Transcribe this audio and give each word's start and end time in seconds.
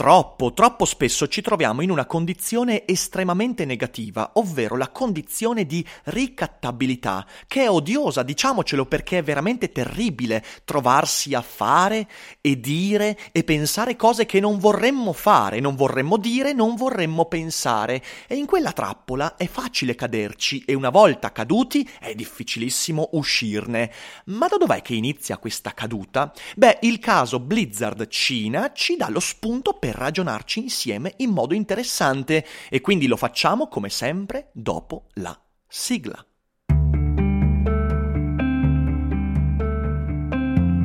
Troppo, 0.00 0.54
troppo 0.54 0.86
spesso 0.86 1.28
ci 1.28 1.42
troviamo 1.42 1.82
in 1.82 1.90
una 1.90 2.06
condizione 2.06 2.86
estremamente 2.86 3.66
negativa, 3.66 4.30
ovvero 4.36 4.78
la 4.78 4.88
condizione 4.88 5.66
di 5.66 5.86
ricattabilità, 6.04 7.26
che 7.46 7.64
è 7.64 7.68
odiosa, 7.68 8.22
diciamocelo 8.22 8.86
perché 8.86 9.18
è 9.18 9.22
veramente 9.22 9.70
terribile 9.72 10.42
trovarsi 10.64 11.34
a 11.34 11.42
fare 11.42 12.08
e 12.40 12.58
dire 12.58 13.18
e 13.30 13.44
pensare 13.44 13.94
cose 13.94 14.24
che 14.24 14.40
non 14.40 14.58
vorremmo 14.58 15.12
fare, 15.12 15.60
non 15.60 15.76
vorremmo 15.76 16.16
dire, 16.16 16.54
non 16.54 16.76
vorremmo 16.76 17.26
pensare. 17.26 18.02
E 18.26 18.36
in 18.36 18.46
quella 18.46 18.72
trappola 18.72 19.36
è 19.36 19.46
facile 19.46 19.94
caderci 19.94 20.64
e 20.64 20.72
una 20.72 20.88
volta 20.88 21.30
caduti 21.30 21.86
è 22.00 22.14
difficilissimo 22.14 23.10
uscirne. 23.12 23.92
Ma 24.24 24.46
da 24.46 24.56
dov'è 24.56 24.80
che 24.80 24.94
inizia 24.94 25.36
questa 25.36 25.74
caduta? 25.74 26.32
Beh, 26.56 26.78
il 26.84 26.98
caso 27.00 27.38
Blizzard 27.38 28.08
Cina 28.08 28.72
ci 28.72 28.96
dà 28.96 29.10
lo 29.10 29.20
spunto 29.20 29.74
per 29.74 29.88
ragionarci 29.92 30.60
insieme 30.60 31.14
in 31.18 31.30
modo 31.30 31.54
interessante 31.54 32.46
e 32.68 32.80
quindi 32.80 33.06
lo 33.06 33.16
facciamo 33.16 33.68
come 33.68 33.88
sempre 33.88 34.50
dopo 34.52 35.06
la 35.14 35.38
sigla. 35.66 36.24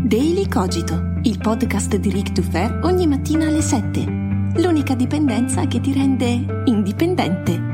Daily 0.05 0.47
Cogito, 0.47 1.19
il 1.23 1.39
podcast 1.39 1.95
di 1.95 2.11
Rick 2.11 2.31
Dufer 2.31 2.81
ogni 2.83 3.07
mattina 3.07 3.47
alle 3.47 3.61
7. 3.61 4.03
L'unica 4.57 4.93
dipendenza 4.93 5.65
che 5.65 5.81
ti 5.81 5.93
rende 5.93 6.63
indipendente. 6.65 7.64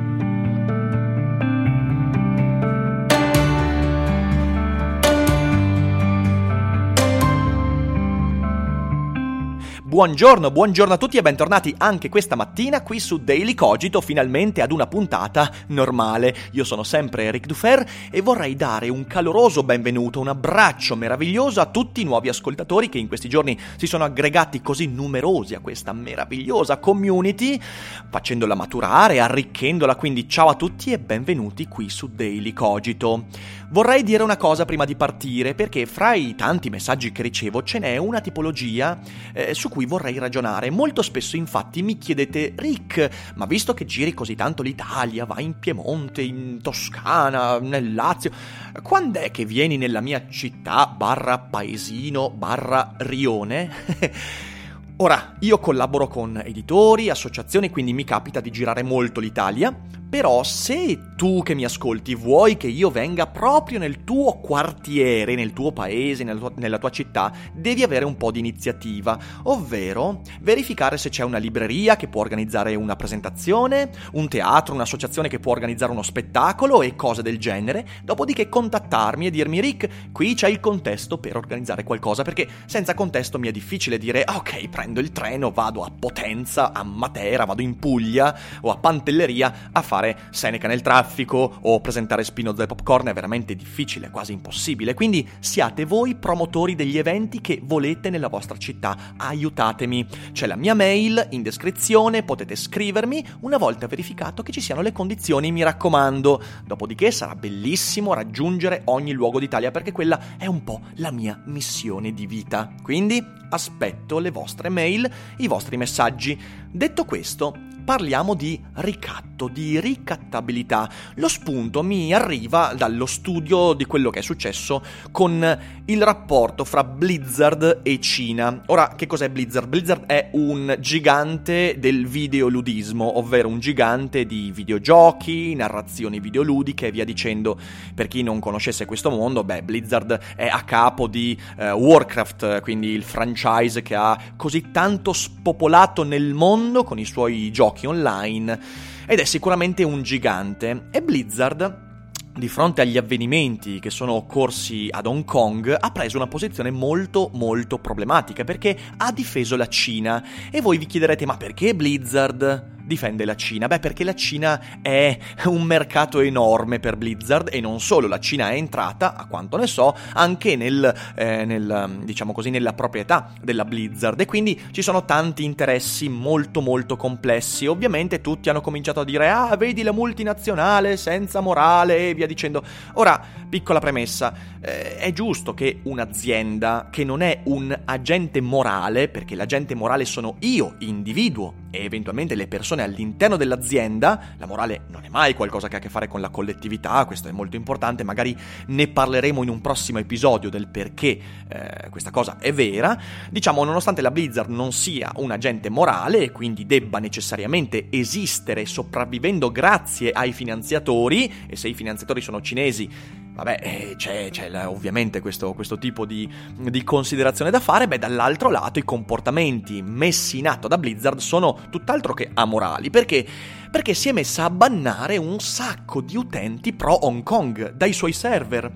Buongiorno, 10.02 10.50
buongiorno 10.50 10.96
a 10.96 10.98
tutti 10.98 11.18
e 11.18 11.22
bentornati 11.22 11.76
anche 11.78 12.10
questa 12.10 12.36
mattina 12.36 12.82
qui 12.82 13.00
su 13.00 13.20
Daily 13.20 13.54
Cogito, 13.54 14.02
finalmente 14.02 14.64
ad 14.64 14.72
una 14.72 14.88
puntata 14.88 15.52
normale. 15.68 16.36
Io 16.54 16.64
sono 16.64 16.82
sempre 16.82 17.26
Eric 17.26 17.46
Dufer 17.46 17.88
e 18.10 18.20
vorrei 18.22 18.56
dare 18.56 18.90
un 18.90 19.06
caloroso 19.06 19.62
benvenuto, 19.62 20.20
un 20.20 20.30
abbraccio 20.30 20.96
meraviglioso 20.96 21.62
a 21.62 21.68
tutti 21.68 22.02
i 22.02 22.04
nuovi 22.04 22.30
ascoltatori 22.30 22.90
che 22.90 22.98
in 22.98 23.08
questi 23.08 23.30
giorni 23.30 23.56
si 23.78 23.86
sono 23.86 24.04
aggregati 24.04 24.60
così 24.64 24.88
numerosi 24.88 25.54
a 25.54 25.60
questa 25.60 25.94
meravigliosa 25.94 26.80
community, 26.80 27.62
facendola 28.10 28.56
maturare, 28.56 29.20
arricchendola, 29.20 29.98
quindi 29.98 30.28
ciao 30.28 30.48
a 30.48 30.56
tutti 30.56 30.92
e 30.92 30.98
benvenuti 30.98 31.68
qui 31.68 31.90
su 31.90 32.10
Daily 32.12 32.54
Cogito. 32.54 33.26
Vorrei 33.72 34.04
dire 34.04 34.22
una 34.22 34.36
cosa 34.36 34.66
prima 34.66 34.84
di 34.84 34.98
partire, 34.98 35.56
perché 35.56 35.86
fra 35.86 36.14
i 36.14 36.36
tanti 36.36 36.70
messaggi 36.70 37.14
che 37.14 37.22
ricevo 37.22 37.64
ce 37.64 37.80
n'è 37.80 37.96
una 37.96 38.20
tipologia 38.20 39.00
eh, 39.32 39.54
su 39.54 39.70
cui 39.70 39.86
vorrei 39.86 40.20
ragionare. 40.20 40.70
Molto 40.70 41.02
spesso 41.02 41.38
infatti 41.38 41.82
mi 41.82 41.98
chiedete, 41.98 42.52
Rick, 42.58 43.32
ma 43.36 43.46
visto 43.46 43.74
che 43.74 43.86
giri 43.86 44.14
così 44.14 44.36
tanto 44.36 44.62
l'Italia, 44.62 45.24
vai 45.24 45.46
in 45.46 45.58
Piemonte, 45.58 46.22
in 46.22 46.60
Toscana, 46.62 47.60
nel 47.60 47.94
Lazio, 47.94 48.32
quando 48.82 49.20
è 49.20 49.32
che 49.32 49.46
vieni 49.46 49.78
nella 49.78 50.02
mia 50.02 50.28
città 50.28 50.86
barra 50.88 51.40
paesino 51.40 52.30
barra 52.30 52.96
rione? 52.98 53.72
Ora, 54.98 55.38
io 55.40 55.58
collaboro 55.60 56.08
con 56.08 56.40
editori, 56.44 57.10
associazioni, 57.10 57.70
quindi 57.70 57.94
mi 57.94 58.04
capita 58.04 58.42
di 58.42 58.52
girare 58.52 58.84
molto 58.84 59.20
l'Italia, 59.20 59.76
però 60.12 60.44
se 60.44 61.14
tu 61.16 61.42
che 61.42 61.56
mi 61.56 61.64
ascolti 61.64 62.16
vuoi 62.16 62.58
che 62.58 62.68
io 62.68 62.92
venga 62.92 63.28
proprio 63.28 63.80
nel 63.80 64.04
tuo 64.04 64.40
quartiere, 64.40 65.36
nel 65.36 65.54
tuo 65.54 65.72
paese, 65.72 66.26
nella 66.26 66.38
tua, 66.38 66.52
nella 66.58 66.78
tua, 66.80 66.90
città, 66.90 67.32
devi 67.54 67.82
avere 67.82 68.04
un 68.04 68.18
po' 68.18 68.30
di 68.30 68.40
iniziativa, 68.40 69.18
ovvero 69.44 70.20
verificare 70.42 70.98
se 70.98 71.08
c'è 71.08 71.24
una 71.24 71.38
libreria 71.38 71.96
che 71.96 72.10
può 72.10 72.20
organizzare 72.20 72.76
una 72.76 72.98
presentazione, 72.98 73.90
un 74.12 74.28
teatro, 74.28 74.74
un'associazione 74.74 75.30
che 75.30 75.40
può 75.40 75.54
organizzare 75.54 75.94
uno 75.94 76.02
spettacolo 76.02 76.82
e 76.82 76.98
cose 76.98 77.22
del 77.22 77.38
genere, 77.38 77.88
dopodiché 78.04 78.50
contattarmi 78.50 79.28
e 79.28 79.32
dirmi 79.32 79.62
Rick, 79.62 80.12
qui 80.12 80.34
c'è 80.34 80.50
il 80.50 80.60
contesto 80.60 81.20
per 81.20 81.38
organizzare 81.38 81.86
qualcosa, 81.86 82.24
perché 82.24 82.50
senza 82.66 82.94
contesto 82.96 83.40
mi 83.40 83.48
è 83.48 83.52
difficile 83.52 83.98
dire 83.98 84.26
ok, 84.28 84.68
prendo 84.68 85.00
il 85.00 85.14
treno, 85.14 85.52
vado 85.52 85.84
a 85.84 85.90
Potenza, 85.98 86.74
a 86.74 86.84
Matera, 86.84 87.46
vado 87.46 87.62
in 87.62 87.80
Puglia 87.80 88.38
o 88.60 88.72
a 88.72 88.78
Pantelleria 88.78 89.70
a 89.72 89.82
fare 89.82 90.01
Seneca 90.32 90.68
nel 90.68 90.82
traffico 90.82 91.60
o 91.62 91.80
presentare 91.80 92.24
Spinoza 92.24 92.64
e 92.64 92.68
Popcorn 92.68 93.08
è 93.08 93.14
veramente 93.14 93.56
difficile, 93.56 94.10
quasi 94.10 94.34
impossibile. 94.34 94.94
Quindi 94.94 95.28
siate 95.40 95.86
voi 95.86 96.16
promotori 96.16 96.76
degli 96.76 96.98
eventi 96.98 97.42
che 97.42 97.62
volete 97.64 98.10
nella 98.10 98.28
vostra 98.28 98.58
città. 98.58 99.14
Aiutatemi. 99.18 100.08
C'è 100.32 100.48
la 100.48 100.56
mia 100.56 100.74
mail 100.74 101.28
in 101.32 101.42
descrizione, 101.42 102.24
potete 102.24 102.56
scrivermi 102.56 103.26
una 103.42 103.58
volta 103.58 103.88
verificato 103.88 104.44
che 104.44 104.52
ci 104.52 104.62
siano 104.62 104.82
le 104.82 104.92
condizioni, 104.92 105.52
mi 105.52 105.64
raccomando. 105.64 106.42
Dopodiché 106.66 107.12
sarà 107.12 107.36
bellissimo 107.36 108.14
raggiungere 108.14 108.82
ogni 108.86 109.12
luogo 109.12 109.40
d'Italia 109.40 109.72
perché 109.72 109.92
quella 109.92 110.38
è 110.38 110.46
un 110.46 110.64
po' 110.64 110.82
la 110.96 111.12
mia 111.12 111.42
missione 111.46 112.14
di 112.14 112.26
vita. 112.26 112.74
Quindi 112.82 113.40
aspetto 113.52 114.20
le 114.20 114.32
vostre 114.32 114.70
mail, 114.70 115.10
i 115.38 115.48
vostri 115.48 115.78
messaggi. 115.78 116.40
Detto 116.74 117.04
questo, 117.04 117.54
parliamo 117.84 118.34
di 118.34 118.58
ricatto, 118.76 119.50
di 119.50 119.78
ricattabilità. 119.82 120.90
Lo 121.16 121.28
spunto 121.28 121.84
mi 121.84 122.14
arriva 122.14 122.74
dallo 122.78 123.06
studio 123.06 123.74
di 123.74 123.84
quello 123.86 124.10
che 124.10 124.20
è 124.20 124.22
successo 124.22 124.82
con 125.12 125.60
il 125.84 126.02
rapporto 126.02 126.64
fra 126.64 126.86
Blizzard 126.86 127.82
e 127.84 128.00
Cina. 128.00 128.62
Ora, 128.68 128.94
che 128.96 129.06
cos'è 129.08 129.30
Blizzard? 129.30 129.68
Blizzard 129.68 130.06
è 130.06 130.30
un 130.34 130.78
gigante 130.80 131.76
del 131.78 132.08
videoludismo, 132.08 133.18
ovvero 133.18 133.50
un 133.50 133.60
gigante 133.60 134.26
di 134.26 134.52
videogiochi, 134.54 135.54
narrazioni 135.56 136.22
videoludiche 136.22 136.88
e 136.88 136.92
via 136.92 137.04
dicendo. 137.04 137.60
Per 137.94 138.08
chi 138.08 138.24
non 138.24 138.40
conoscesse 138.40 138.86
questo 138.86 139.10
mondo, 139.10 139.44
beh, 139.44 139.64
Blizzard 139.64 140.18
è 140.38 140.48
a 140.48 140.62
capo 140.62 141.08
di 141.08 141.38
uh, 141.58 141.64
Warcraft, 141.64 142.62
quindi 142.62 142.90
il 142.90 143.04
franchise 143.04 143.82
che 143.82 143.96
ha 143.96 144.18
così 144.38 144.72
tanto 144.72 145.12
spopolato 145.12 146.04
nel 146.04 146.34
mondo 146.34 146.60
con 146.84 147.00
i 147.00 147.06
suoi 147.06 147.52
giochi 147.52 147.86
online 147.86 148.60
ed 149.08 149.20
è 149.20 149.26
sicuramente 149.26 149.84
un 149.84 150.04
gigante. 150.04 150.88
E 150.92 151.02
Blizzard 151.02 151.90
di 152.34 152.48
fronte 152.48 152.82
agli 152.82 152.98
avvenimenti 152.98 153.80
che 153.80 153.90
sono 153.90 154.14
occorsi 154.14 154.88
ad 154.90 155.06
Hong 155.06 155.26
Kong, 155.26 155.76
ha 155.78 155.92
preso 155.92 156.16
una 156.18 156.28
posizione 156.28 156.72
molto 156.72 157.30
molto 157.34 157.78
problematica 157.78 158.44
perché 158.44 158.78
ha 158.98 159.12
difeso 159.12 159.56
la 159.56 159.68
Cina. 159.68 160.24
E 160.50 160.62
voi 160.62 160.78
vi 160.78 160.86
chiederete 160.86 161.26
ma 161.26 161.38
perché 161.38 161.76
Blizzard? 161.76 162.80
Difende 162.92 163.24
la 163.24 163.36
Cina? 163.36 163.68
Beh, 163.68 163.80
perché 163.80 164.04
la 164.04 164.14
Cina 164.14 164.62
è 164.82 165.18
un 165.46 165.64
mercato 165.64 166.20
enorme 166.20 166.80
per 166.80 166.98
Blizzard 166.98 167.48
e 167.50 167.62
non 167.62 167.80
solo, 167.80 168.08
la 168.08 168.20
Cina 168.20 168.52
è 168.52 168.56
entrata, 168.56 169.16
a 169.16 169.26
quanto 169.28 169.56
ne 169.56 169.66
so, 169.66 169.96
anche 170.14 170.58
nel, 170.58 170.94
eh, 171.16 171.46
nel, 171.46 172.02
diciamo 172.04 172.34
così, 172.34 172.50
nella 172.50 172.74
proprietà 172.74 173.32
della 173.42 173.64
Blizzard 173.64 174.20
e 174.20 174.26
quindi 174.26 174.60
ci 174.72 174.82
sono 174.82 175.06
tanti 175.06 175.46
interessi 175.46 176.10
molto 176.10 176.60
molto 176.60 176.98
complessi. 176.98 177.66
Ovviamente 177.66 178.20
tutti 178.20 178.50
hanno 178.50 178.62
cominciato 178.62 179.00
a 179.00 179.06
dire 179.06 179.30
"Ah, 179.30 179.56
vedi 179.56 179.84
la 179.84 179.94
multinazionale 179.94 180.98
senza 180.98 181.40
morale" 181.40 182.10
e 182.10 182.14
via 182.14 182.28
dicendo. 182.28 182.62
Ora, 182.96 183.24
piccola 183.50 183.80
premessa, 183.80 184.34
eh, 184.62 184.98
è 184.98 185.14
giusto 185.14 185.54
che 185.54 185.80
un'azienda 185.84 186.90
che 186.92 187.06
non 187.06 187.22
è 187.22 187.40
un 187.46 187.78
agente 187.86 188.42
morale, 188.42 189.08
perché 189.08 189.36
l'agente 189.36 189.76
morale 189.76 190.04
sono 190.04 190.36
io, 190.40 190.76
individuo 190.80 191.61
e 191.72 191.84
eventualmente 191.84 192.36
le 192.36 192.48
persone 192.48 192.84
all'interno 192.84 193.38
dell'azienda, 193.38 194.36
la 194.38 194.46
morale 194.46 194.82
non 194.90 195.04
è 195.06 195.10
mai 195.10 195.34
qualcosa 195.34 195.68
che 195.68 195.76
ha 195.76 195.78
a 195.80 195.82
che 195.82 195.90
fare 195.90 196.08
con 196.08 196.22
la 196.22 196.30
collettività, 196.30 197.04
questo 197.06 197.30
è 197.30 197.32
molto 197.32 197.56
importante, 197.56 198.04
magari 198.04 198.38
ne 198.68 198.88
parleremo 198.88 199.42
in 199.42 199.50
un 199.50 199.62
prossimo 199.62 199.98
episodio 199.98 200.50
del 200.50 200.68
perché 200.68 201.20
eh, 201.48 201.90
questa 201.90 202.12
cosa 202.12 202.38
è 202.40 202.54
vera, 202.54 203.00
diciamo 203.30 203.64
nonostante 203.64 204.02
la 204.02 204.12
Blizzard 204.12 204.50
non 204.50 204.74
sia 204.74 205.12
un 205.16 205.32
agente 205.32 205.70
morale 205.70 206.20
e 206.20 206.32
quindi 206.32 206.66
debba 206.66 207.00
necessariamente 207.00 207.88
esistere 207.90 208.66
sopravvivendo 208.66 209.52
grazie 209.52 210.12
ai 210.12 210.34
finanziatori, 210.34 211.32
e 211.48 211.56
se 211.56 211.70
i 211.70 211.74
finanziatori 211.74 212.22
sono 212.22 212.42
cinesi 212.42 212.90
Vabbè, 213.34 213.60
eh, 213.62 213.94
c'è, 213.96 214.30
c'è 214.30 214.68
ovviamente 214.68 215.22
questo, 215.22 215.54
questo 215.54 215.78
tipo 215.78 216.06
di, 216.06 216.30
di, 216.58 216.84
considerazione 216.84 217.50
da 217.50 217.62
fare, 217.62 217.88
beh, 217.88 217.98
dall'altro 217.98 218.50
lato 218.50 218.78
i 218.80 218.84
comportamenti 218.84 219.82
messi 219.82 220.40
in 220.40 220.48
atto 220.48 220.68
da 220.68 220.78
Blizzard 220.78 221.20
sono 221.20 221.58
tutt'altro 221.70 222.14
che 222.14 222.30
amorali, 222.34 222.90
perché? 222.90 223.26
Perché 223.72 223.94
si 223.94 224.10
è 224.10 224.12
messa 224.12 224.44
a 224.44 224.50
bannare 224.50 225.16
un 225.16 225.40
sacco 225.40 226.02
di 226.02 226.18
utenti 226.18 226.74
pro 226.74 227.06
Hong 227.06 227.24
Kong 227.24 227.72
dai 227.72 227.94
suoi 227.94 228.12
server. 228.12 228.70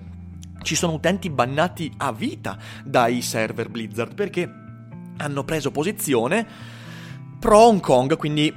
Ci 0.61 0.75
sono 0.75 0.93
utenti 0.93 1.29
bannati 1.29 1.91
a 1.97 2.11
vita 2.11 2.57
dai 2.83 3.21
server 3.21 3.69
Blizzard 3.69 4.15
perché 4.15 4.49
hanno 5.17 5.43
preso 5.43 5.69
posizione 5.69 6.47
pro 7.39 7.59
Hong 7.59 7.81
Kong, 7.81 8.15
quindi 8.17 8.51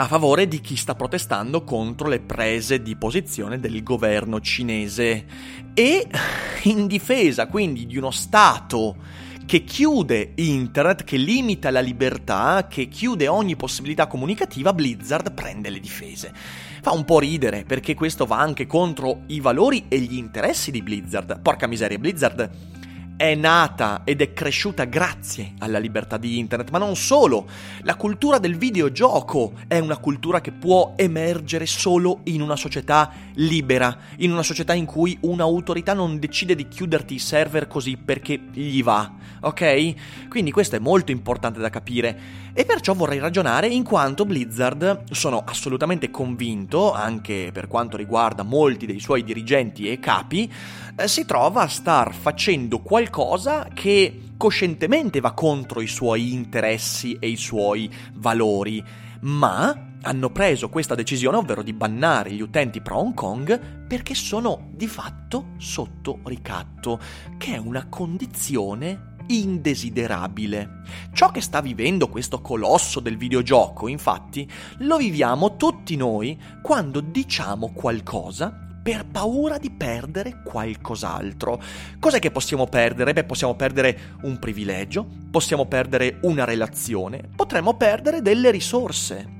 a 0.00 0.06
favore 0.06 0.46
di 0.46 0.60
chi 0.60 0.76
sta 0.76 0.94
protestando 0.94 1.64
contro 1.64 2.06
le 2.06 2.20
prese 2.20 2.80
di 2.82 2.94
posizione 2.94 3.58
del 3.58 3.82
governo 3.82 4.40
cinese 4.40 5.26
e 5.74 6.06
in 6.64 6.86
difesa 6.86 7.48
quindi 7.48 7.84
di 7.84 7.96
uno 7.96 8.12
Stato 8.12 8.96
che 9.44 9.64
chiude 9.64 10.34
internet, 10.36 11.02
che 11.02 11.16
limita 11.16 11.70
la 11.70 11.80
libertà, 11.80 12.66
che 12.68 12.86
chiude 12.86 13.26
ogni 13.26 13.56
possibilità 13.56 14.06
comunicativa, 14.06 14.72
Blizzard 14.72 15.32
prende 15.32 15.70
le 15.70 15.80
difese. 15.80 16.32
Fa 16.80 16.92
un 16.92 17.04
po' 17.04 17.18
ridere 17.18 17.64
perché 17.64 17.94
questo 17.94 18.24
va 18.24 18.38
anche 18.38 18.66
contro 18.66 19.22
i 19.28 19.40
valori 19.40 19.86
e 19.88 19.98
gli 19.98 20.16
interessi 20.16 20.70
di 20.70 20.82
Blizzard. 20.82 21.40
Porca 21.40 21.66
miseria, 21.66 21.98
Blizzard 21.98 22.76
è 23.18 23.34
nata 23.34 24.02
ed 24.04 24.20
è 24.20 24.32
cresciuta 24.32 24.84
grazie 24.84 25.54
alla 25.58 25.80
libertà 25.80 26.18
di 26.18 26.38
internet, 26.38 26.70
ma 26.70 26.78
non 26.78 26.94
solo. 26.94 27.48
La 27.80 27.96
cultura 27.96 28.38
del 28.38 28.56
videogioco 28.56 29.54
è 29.66 29.80
una 29.80 29.96
cultura 29.96 30.40
che 30.40 30.52
può 30.52 30.92
emergere 30.94 31.66
solo 31.66 32.20
in 32.24 32.40
una 32.40 32.54
società 32.54 33.10
libera, 33.34 33.98
in 34.18 34.30
una 34.30 34.44
società 34.44 34.72
in 34.72 34.84
cui 34.84 35.18
un'autorità 35.22 35.94
non 35.94 36.20
decide 36.20 36.54
di 36.54 36.68
chiuderti 36.68 37.14
i 37.14 37.18
server 37.18 37.66
così 37.66 37.96
perché 37.96 38.40
gli 38.52 38.84
va, 38.84 39.10
ok? 39.40 40.28
Quindi 40.28 40.50
questo 40.50 40.76
è 40.76 40.78
molto 40.78 41.10
importante 41.10 41.60
da 41.60 41.70
capire 41.70 42.18
e 42.52 42.64
perciò 42.64 42.94
vorrei 42.94 43.18
ragionare 43.18 43.68
in 43.68 43.84
quanto 43.84 44.24
Blizzard, 44.24 45.04
sono 45.12 45.44
assolutamente 45.46 46.10
convinto, 46.10 46.92
anche 46.92 47.50
per 47.52 47.68
quanto 47.68 47.96
riguarda 47.96 48.42
molti 48.42 48.86
dei 48.86 49.00
suoi 49.00 49.22
dirigenti 49.22 49.88
e 49.88 50.00
capi, 50.00 50.52
eh, 50.96 51.06
si 51.06 51.24
trova 51.24 51.62
a 51.62 51.68
star 51.68 52.12
facendo 52.12 52.80
qualcosa 52.80 53.68
che 53.72 54.22
coscientemente 54.36 55.20
va 55.20 55.32
contro 55.32 55.80
i 55.80 55.86
suoi 55.86 56.32
interessi 56.32 57.16
e 57.20 57.28
i 57.28 57.36
suoi 57.36 57.90
valori, 58.14 58.82
ma 59.20 59.86
hanno 60.02 60.30
preso 60.30 60.68
questa 60.68 60.94
decisione, 60.94 61.36
ovvero 61.36 61.62
di 61.62 61.72
bannare 61.72 62.30
gli 62.30 62.40
utenti 62.40 62.80
pro 62.80 62.98
Hong 62.98 63.14
Kong, 63.14 63.86
perché 63.86 64.14
sono 64.14 64.68
di 64.72 64.86
fatto 64.86 65.50
sotto 65.58 66.20
ricatto, 66.24 67.00
che 67.36 67.54
è 67.54 67.58
una 67.58 67.86
condizione 67.88 69.16
indesiderabile. 69.28 70.82
Ciò 71.12 71.30
che 71.30 71.40
sta 71.40 71.60
vivendo 71.60 72.08
questo 72.08 72.40
colosso 72.40 73.00
del 73.00 73.16
videogioco, 73.16 73.88
infatti, 73.88 74.48
lo 74.78 74.96
viviamo 74.96 75.56
tutti 75.56 75.96
noi 75.96 76.38
quando 76.62 77.00
diciamo 77.00 77.72
qualcosa 77.72 78.66
per 78.82 79.04
paura 79.04 79.58
di 79.58 79.70
perdere 79.70 80.40
qualcos'altro. 80.42 81.60
Cos'è 81.98 82.18
che 82.18 82.30
possiamo 82.30 82.66
perdere? 82.66 83.12
Beh, 83.12 83.24
possiamo 83.24 83.54
perdere 83.54 84.16
un 84.22 84.38
privilegio, 84.38 85.06
possiamo 85.30 85.66
perdere 85.66 86.18
una 86.22 86.44
relazione, 86.44 87.22
potremmo 87.36 87.74
perdere 87.74 88.22
delle 88.22 88.50
risorse. 88.50 89.36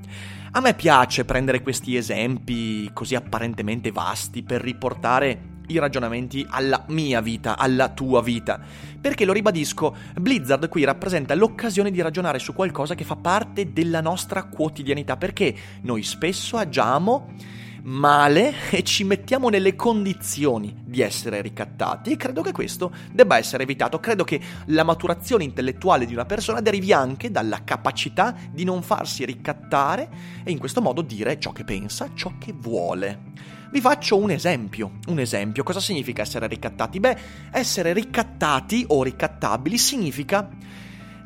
A 0.51 0.61
me 0.61 0.75
piace 0.75 1.25
prendere 1.25 1.63
questi 1.63 1.97
esempi 1.97 2.91
così 2.93 3.15
apparentemente 3.15 3.91
vasti 3.91 4.43
per 4.43 4.61
riportare 4.61 5.57
i 5.69 5.79
ragionamenti 5.79 6.47
alla 6.49 6.85
mia 6.89 7.21
vita, 7.21 7.57
alla 7.57 7.89
tua 7.89 8.23
vita. 8.23 8.61
Perché 9.01 9.25
lo 9.25 9.33
ribadisco, 9.33 9.95
Blizzard 10.21 10.69
qui 10.69 10.85
rappresenta 10.85 11.35
l'occasione 11.35 11.91
di 11.91 12.03
ragionare 12.03 12.39
su 12.39 12.53
qualcosa 12.53 12.95
che 12.95 13.05
fa 13.05 13.17
parte 13.17 13.73
della 13.73 14.01
nostra 14.01 14.45
quotidianità, 14.45 15.17
perché 15.17 15.55
noi 15.83 16.03
spesso 16.03 16.57
agiamo 16.57 17.35
male 17.83 18.53
e 18.71 18.83
ci 18.83 19.05
mettiamo 19.05 19.49
nelle 19.49 19.75
condizioni 19.75 20.83
di 20.85 21.01
essere 21.01 21.41
ricattati 21.41 22.13
e 22.13 22.17
credo 22.17 22.43
che 22.43 22.53
questo 22.53 22.93
debba 23.13 23.39
essere 23.39 23.63
evitato. 23.63 24.01
Credo 24.01 24.25
che 24.25 24.41
la 24.67 24.85
maturazione 24.85 25.45
intellettuale 25.45 26.07
di 26.07 26.13
una 26.13 26.27
persona 26.27 26.61
derivi 26.61 26.93
anche 26.93 27.31
dalla 27.31 27.65
capacità 27.65 28.37
di 28.51 28.65
non 28.65 28.83
farsi 28.83 29.25
ricattare 29.25 30.09
e 30.45 30.51
in 30.51 30.59
questo 30.59 30.81
modo 30.81 31.03
dire 31.03 31.39
ciò 31.39 31.53
che 31.53 31.65
pensa, 31.65 32.11
ciò 32.15 32.33
che 32.39 32.53
vuole. 32.55 33.57
Vi 33.71 33.81
faccio 33.81 34.17
un 34.17 34.31
esempio. 34.31 34.93
Un 35.09 35.19
esempio. 35.19 35.63
Cosa 35.63 35.81
significa 35.81 36.23
essere 36.23 36.47
ricattati? 36.47 37.01
Beh, 37.01 37.17
essere 37.51 37.93
ricattati 37.93 38.85
o 38.89 39.03
ricattabili 39.03 39.77
significa 39.77 40.49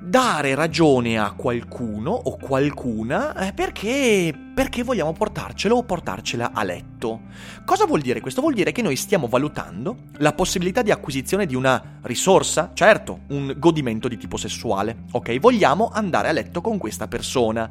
dare 0.05 0.56
ragione 0.56 1.17
a 1.17 1.31
qualcuno 1.31 2.11
o 2.11 2.37
qualcuna 2.37 3.37
eh, 3.37 3.53
perché, 3.53 4.37
perché 4.53 4.83
vogliamo 4.83 5.12
portarcelo 5.12 5.77
o 5.77 5.85
portarcela 5.85 6.50
a 6.53 6.65
letto. 6.65 7.21
Cosa 7.65 7.87
vuol 7.87 8.00
dire 8.00 8.21
questo? 8.21 8.41
Vuol 8.41 8.55
dire 8.55 8.73
che 8.73 8.83
noi 8.83 8.97
stiamo 8.97 9.29
valutando 9.29 9.99
la 10.17 10.33
possibilità 10.33 10.83
di 10.83 10.91
acquisizione 10.91 11.47
di 11.47 11.55
una 11.55 12.00
risorsa, 12.03 12.73
certo, 12.75 13.21
un 13.29 13.55
godimento 13.56 14.09
di 14.09 14.17
tipo 14.17 14.37
sessuale, 14.37 15.05
ok? 15.12 15.38
Vogliamo 15.38 15.91
andare 15.93 16.29
a 16.29 16.33
letto 16.33 16.61
con 16.61 16.79
questa 16.79 17.06
persona. 17.06 17.71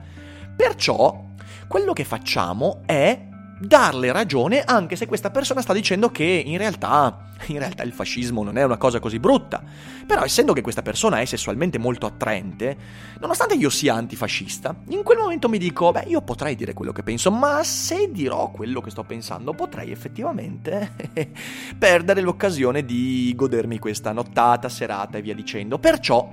Perciò 0.55 1.25
quello 1.67 1.91
che 1.91 2.05
facciamo 2.05 2.83
è 2.85 3.27
darle 3.61 4.11
ragione 4.11 4.63
anche 4.63 4.95
se 4.95 5.05
questa 5.05 5.29
persona 5.29 5.61
sta 5.61 5.73
dicendo 5.73 6.09
che 6.09 6.23
in 6.23 6.57
realtà, 6.57 7.29
in 7.47 7.59
realtà 7.59 7.83
il 7.83 7.93
fascismo 7.93 8.43
non 8.43 8.57
è 8.57 8.63
una 8.63 8.77
cosa 8.77 8.99
così 8.99 9.19
brutta. 9.19 9.63
Però 10.05 10.23
essendo 10.23 10.53
che 10.53 10.61
questa 10.61 10.81
persona 10.81 11.19
è 11.19 11.25
sessualmente 11.25 11.77
molto 11.77 12.05
attraente, 12.05 12.75
nonostante 13.19 13.53
io 13.53 13.69
sia 13.69 13.93
antifascista, 13.93 14.75
in 14.89 15.03
quel 15.03 15.19
momento 15.19 15.47
mi 15.47 15.59
dico, 15.59 15.91
beh, 15.91 16.05
io 16.07 16.21
potrei 16.21 16.55
dire 16.55 16.73
quello 16.73 16.91
che 16.91 17.03
penso, 17.03 17.31
ma 17.31 17.63
se 17.63 18.09
dirò 18.11 18.49
quello 18.49 18.81
che 18.81 18.89
sto 18.89 19.03
pensando, 19.03 19.53
potrei 19.53 19.91
effettivamente 19.91 20.95
perdere 21.77 22.21
l'occasione 22.21 22.83
di 22.83 23.31
godermi 23.35 23.77
questa 23.79 24.11
nottata, 24.11 24.69
serata 24.69 25.17
e 25.17 25.21
via 25.21 25.35
dicendo. 25.35 25.77
Perciò 25.77 26.27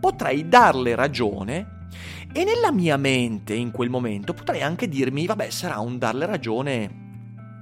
potrei 0.00 0.48
darle 0.48 0.94
ragione 0.94 1.78
e 2.32 2.44
nella 2.44 2.70
mia 2.70 2.96
mente, 2.96 3.54
in 3.54 3.70
quel 3.70 3.90
momento, 3.90 4.32
potrei 4.34 4.62
anche 4.62 4.88
dirmi, 4.88 5.26
vabbè, 5.26 5.50
sarà 5.50 5.80
un 5.80 5.98
darle 5.98 6.26
ragione 6.26 6.90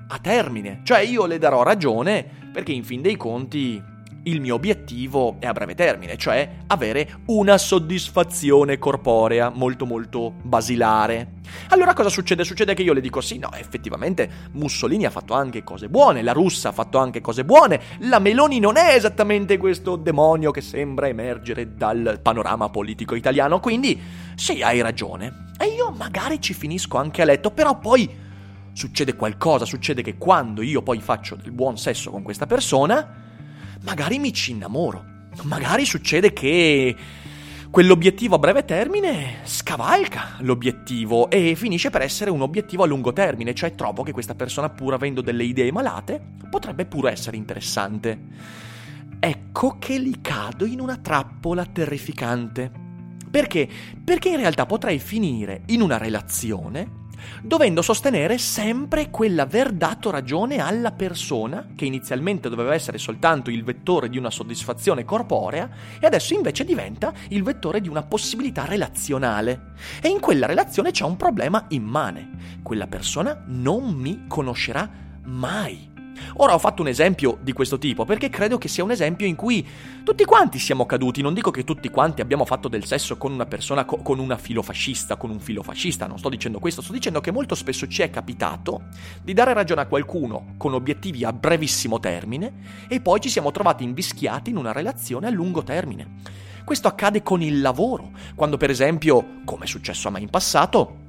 a 0.09 0.19
termine. 0.19 0.81
Cioè 0.85 1.00
io 1.00 1.26
le 1.26 1.38
darò 1.38 1.62
ragione 1.62 2.25
perché 2.53 2.73
in 2.73 2.85
fin 2.85 3.00
dei 3.00 3.17
conti 3.17 3.82
il 4.28 4.40
mio 4.40 4.54
obiettivo 4.56 5.36
è 5.38 5.46
a 5.46 5.52
breve 5.52 5.75
termine, 5.75 6.16
cioè 6.16 6.48
avere 6.66 7.20
una 7.26 7.56
soddisfazione 7.56 8.78
corporea 8.78 9.50
molto 9.50 9.86
molto 9.86 10.32
basilare. 10.42 11.36
Allora 11.69 11.94
cosa 11.94 12.11
succede? 12.11 12.44
Succede 12.44 12.75
che 12.75 12.82
io 12.82 12.92
le 12.92 13.00
dico 13.00 13.20
sì, 13.20 13.38
no, 13.38 13.50
effettivamente 13.54 14.30
Mussolini 14.52 15.06
ha 15.06 15.11
fatto 15.11 15.32
anche 15.35 15.64
cose 15.64 15.88
buone, 15.88 16.23
la 16.23 16.32
Russia 16.32 16.70
ha 16.70 16.73
fatto 16.73 16.99
anche 16.99 17.20
cose 17.20 17.44
buone, 17.44 17.80
la 18.00 18.18
Meloni 18.18 18.58
non 18.61 18.76
è 18.76 18.94
esattamente 18.94 19.56
questo 19.56 19.97
demonio 19.97 20.50
che 20.50 20.61
sembra 20.61 21.08
emergere 21.08 21.75
dal 21.75 22.20
panorama 22.23 22.68
politico 22.68 23.14
italiano, 23.14 23.61
quindi 23.61 23.99
sì, 24.35 24.62
hai 24.62 24.82
ragione. 24.82 25.47
E 25.58 25.66
io 25.66 25.90
magari 25.90 26.40
ci 26.40 26.52
finisco 26.52 26.99
anche 26.99 27.23
a 27.23 27.25
letto, 27.25 27.50
però 27.50 27.78
poi 27.78 28.26
succede 28.73 29.16
qualcosa, 29.16 29.64
succede 29.64 30.02
che 30.02 30.18
quando 30.18 30.62
io 30.62 30.82
poi 30.82 31.00
faccio 31.00 31.35
del 31.35 31.50
buon 31.50 31.78
sesso 31.78 32.11
con 32.11 32.23
questa 32.23 32.47
persona, 32.47 33.26
magari 33.82 34.18
mi 34.18 34.32
ci 34.32 34.52
innamoro. 34.52 35.04
Magari 35.42 35.85
succede 35.85 36.32
che 36.32 36.97
quell'obiettivo 37.70 38.37
a 38.37 38.38
breve 38.38 38.64
termine 38.64 39.40
scavalca 39.44 40.37
l'obiettivo 40.40 41.30
e 41.30 41.54
finisce 41.54 41.90
per 41.90 42.02
essere 42.02 42.30
un 42.30 42.40
obiettivo 42.40 42.82
a 42.82 42.87
lungo 42.87 43.12
termine, 43.12 43.54
cioè 43.54 43.75
trovo 43.75 44.02
che 44.02 44.12
questa 44.12 44.35
persona, 44.35 44.70
pur 44.70 44.94
avendo 44.94 45.20
delle 45.20 45.44
idee 45.44 45.70
malate, 45.70 46.20
potrebbe 46.50 46.87
pure 46.87 47.12
essere 47.12 47.37
interessante. 47.37 48.18
Ecco 49.20 49.76
che 49.78 49.99
li 49.99 50.20
cado 50.20 50.64
in 50.64 50.80
una 50.80 50.97
trappola 50.97 51.64
terrificante. 51.64 52.70
Perché? 53.30 53.68
Perché 54.02 54.30
in 54.30 54.37
realtà 54.37 54.64
potrei 54.64 54.99
finire 54.99 55.62
in 55.66 55.82
una 55.82 55.99
relazione 55.99 56.98
dovendo 57.42 57.82
sostenere 57.82 58.38
sempre 58.38 59.10
quell'aver 59.10 59.72
dato 59.72 60.10
ragione 60.10 60.58
alla 60.58 60.92
persona, 60.92 61.66
che 61.75 61.84
inizialmente 61.84 62.48
doveva 62.48 62.75
essere 62.75 62.98
soltanto 62.98 63.50
il 63.50 63.64
vettore 63.64 64.08
di 64.08 64.18
una 64.18 64.30
soddisfazione 64.30 65.04
corporea, 65.04 65.68
e 66.00 66.06
adesso 66.06 66.34
invece 66.34 66.64
diventa 66.64 67.12
il 67.28 67.42
vettore 67.42 67.80
di 67.80 67.88
una 67.88 68.02
possibilità 68.02 68.64
relazionale. 68.64 69.72
E 70.00 70.08
in 70.08 70.20
quella 70.20 70.46
relazione 70.46 70.90
c'è 70.90 71.04
un 71.04 71.16
problema 71.16 71.66
immane. 71.68 72.58
Quella 72.62 72.87
persona 72.87 73.42
non 73.46 73.92
mi 73.92 74.25
conoscerà 74.26 74.88
mai. 75.25 75.98
Ora 76.37 76.54
ho 76.54 76.58
fatto 76.58 76.82
un 76.82 76.88
esempio 76.88 77.38
di 77.40 77.52
questo 77.52 77.78
tipo 77.78 78.04
perché 78.04 78.28
credo 78.28 78.58
che 78.58 78.68
sia 78.68 78.84
un 78.84 78.90
esempio 78.90 79.26
in 79.26 79.34
cui 79.37 79.66
tutti 80.04 80.25
quanti 80.25 80.58
siamo 80.58 80.87
caduti, 80.87 81.22
non 81.22 81.34
dico 81.34 81.50
che 81.50 81.64
tutti 81.64 81.88
quanti 81.88 82.20
abbiamo 82.20 82.44
fatto 82.44 82.68
del 82.68 82.84
sesso 82.84 83.16
con 83.16 83.32
una 83.32 83.46
persona, 83.46 83.84
co- 83.84 83.98
con 83.98 84.18
una 84.18 84.37
filofascista, 84.37 85.16
con 85.16 85.30
un 85.30 85.40
filofascista, 85.40 86.06
non 86.06 86.18
sto 86.18 86.28
dicendo 86.28 86.58
questo, 86.58 86.82
sto 86.82 86.92
dicendo 86.92 87.20
che 87.20 87.30
molto 87.30 87.54
spesso 87.54 87.87
ci 87.87 88.02
è 88.02 88.10
capitato 88.10 88.82
di 89.22 89.32
dare 89.32 89.52
ragione 89.52 89.82
a 89.82 89.87
qualcuno 89.87 90.54
con 90.56 90.75
obiettivi 90.75 91.25
a 91.25 91.32
brevissimo 91.32 92.00
termine 92.00 92.87
e 92.88 93.00
poi 93.00 93.20
ci 93.20 93.28
siamo 93.28 93.50
trovati 93.50 93.84
invischiati 93.84 94.50
in 94.50 94.56
una 94.56 94.72
relazione 94.72 95.26
a 95.26 95.30
lungo 95.30 95.62
termine. 95.62 96.37
Questo 96.64 96.88
accade 96.88 97.22
con 97.22 97.40
il 97.40 97.62
lavoro, 97.62 98.10
quando 98.34 98.58
per 98.58 98.68
esempio, 98.68 99.40
come 99.44 99.64
è 99.64 99.66
successo 99.66 100.08
a 100.08 100.10
me 100.10 100.20
in 100.20 100.28
passato, 100.28 101.06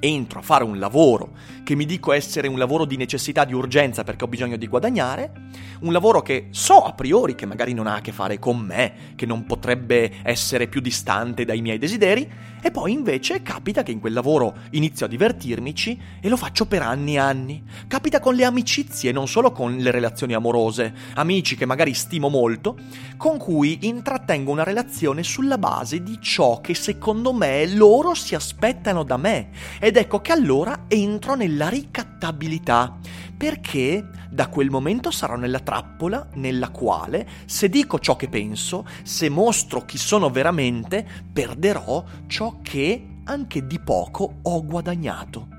entro 0.00 0.40
a 0.40 0.42
fare 0.42 0.64
un 0.64 0.78
lavoro 0.78 1.30
che 1.62 1.74
mi 1.74 1.86
dico 1.86 2.12
essere 2.12 2.48
un 2.48 2.58
lavoro 2.58 2.84
di 2.84 2.96
necessità, 2.96 3.44
di 3.44 3.54
urgenza 3.54 4.02
perché 4.02 4.24
ho 4.24 4.28
bisogno 4.28 4.56
di 4.56 4.66
guadagnare, 4.66 5.32
un 5.80 5.92
lavoro 5.92 6.22
che 6.22 6.48
so 6.50 6.82
a 6.82 6.92
priori 6.92 7.34
che 7.34 7.46
magari 7.46 7.74
non 7.74 7.86
ha 7.86 7.96
a 7.96 8.00
che 8.00 8.12
fare 8.12 8.38
con 8.38 8.58
me, 8.58 9.14
che 9.14 9.26
non 9.26 9.44
potrebbe 9.44 10.20
essere 10.22 10.66
più 10.66 10.80
distante 10.80 11.44
dai 11.44 11.60
miei 11.60 11.78
desideri, 11.78 12.28
e 12.62 12.70
poi 12.70 12.92
invece 12.92 13.42
capita 13.42 13.82
che 13.82 13.92
in 13.92 14.00
quel 14.00 14.12
lavoro 14.12 14.54
inizio 14.70 15.06
a 15.06 15.08
divertirmici 15.08 15.98
e 16.20 16.28
lo 16.28 16.36
faccio 16.36 16.66
per 16.66 16.82
anni 16.82 17.14
e 17.14 17.18
anni. 17.18 17.62
Capita 17.86 18.20
con 18.20 18.34
le 18.34 18.44
amicizie, 18.44 19.12
non 19.12 19.28
solo 19.28 19.52
con 19.52 19.76
le 19.76 19.90
relazioni 19.90 20.34
amorose, 20.34 20.94
amici 21.14 21.56
che 21.56 21.66
magari 21.66 21.94
stimo 21.94 22.28
molto, 22.28 22.76
con 23.16 23.38
cui 23.38 23.78
intrattengo 23.82 24.50
una 24.50 24.62
relazione 24.62 25.22
sulla 25.22 25.58
base 25.58 26.02
di 26.02 26.18
ciò 26.20 26.60
che 26.60 26.74
secondo 26.74 27.32
me 27.32 27.66
loro 27.66 28.14
si 28.14 28.34
aspettano 28.34 29.02
da 29.02 29.16
me. 29.16 29.50
Ed 29.78 29.96
ecco 29.96 30.20
che 30.20 30.32
allora 30.32 30.84
entro 30.88 31.34
nella 31.34 31.68
ricattabilità, 31.68 32.98
perché 33.36 34.06
da 34.30 34.48
quel 34.48 34.70
momento 34.70 35.10
sarò 35.10 35.36
nella 35.36 35.58
trappola 35.58 36.28
nella 36.34 36.70
quale, 36.70 37.28
se 37.46 37.68
dico 37.68 37.98
ciò 37.98 38.14
che 38.14 38.28
penso, 38.28 38.86
se 39.02 39.28
mostro 39.28 39.84
chi 39.84 39.98
sono 39.98 40.30
veramente, 40.30 41.06
perderò 41.32 42.04
ciò 42.28 42.60
che 42.62 43.06
anche 43.24 43.66
di 43.66 43.80
poco 43.80 44.36
ho 44.42 44.64
guadagnato. 44.64 45.58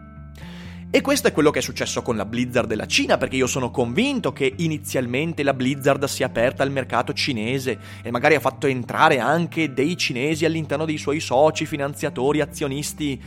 E 0.94 1.00
questo 1.00 1.30
è 1.30 1.32
quello 1.32 1.52
che 1.52 1.60
è 1.60 1.62
successo 1.62 2.02
con 2.02 2.18
la 2.18 2.26
Blizzard 2.26 2.68
della 2.68 2.86
Cina, 2.86 3.18
perché 3.18 3.38
io 3.38 3.48
sono 3.48 3.72
convinto 3.72 4.34
che 4.34 4.54
inizialmente 4.58 5.42
la 5.42 5.54
Blizzard 5.54 6.04
sia 6.04 6.26
aperta 6.26 6.64
al 6.64 6.72
mercato 6.72 7.14
cinese 7.14 7.80
e 8.04 8.12
magari 8.12 8.36
ha 8.36 8.42
fatto 8.42 8.68
entrare 8.68 9.20
anche 9.20 9.72
dei 9.72 9.96
cinesi 9.96 10.44
all'interno 10.44 10.84
dei 10.84 10.98
suoi 10.98 11.22
soci, 11.22 11.66
finanziatori, 11.66 12.42
azionisti 12.42 13.22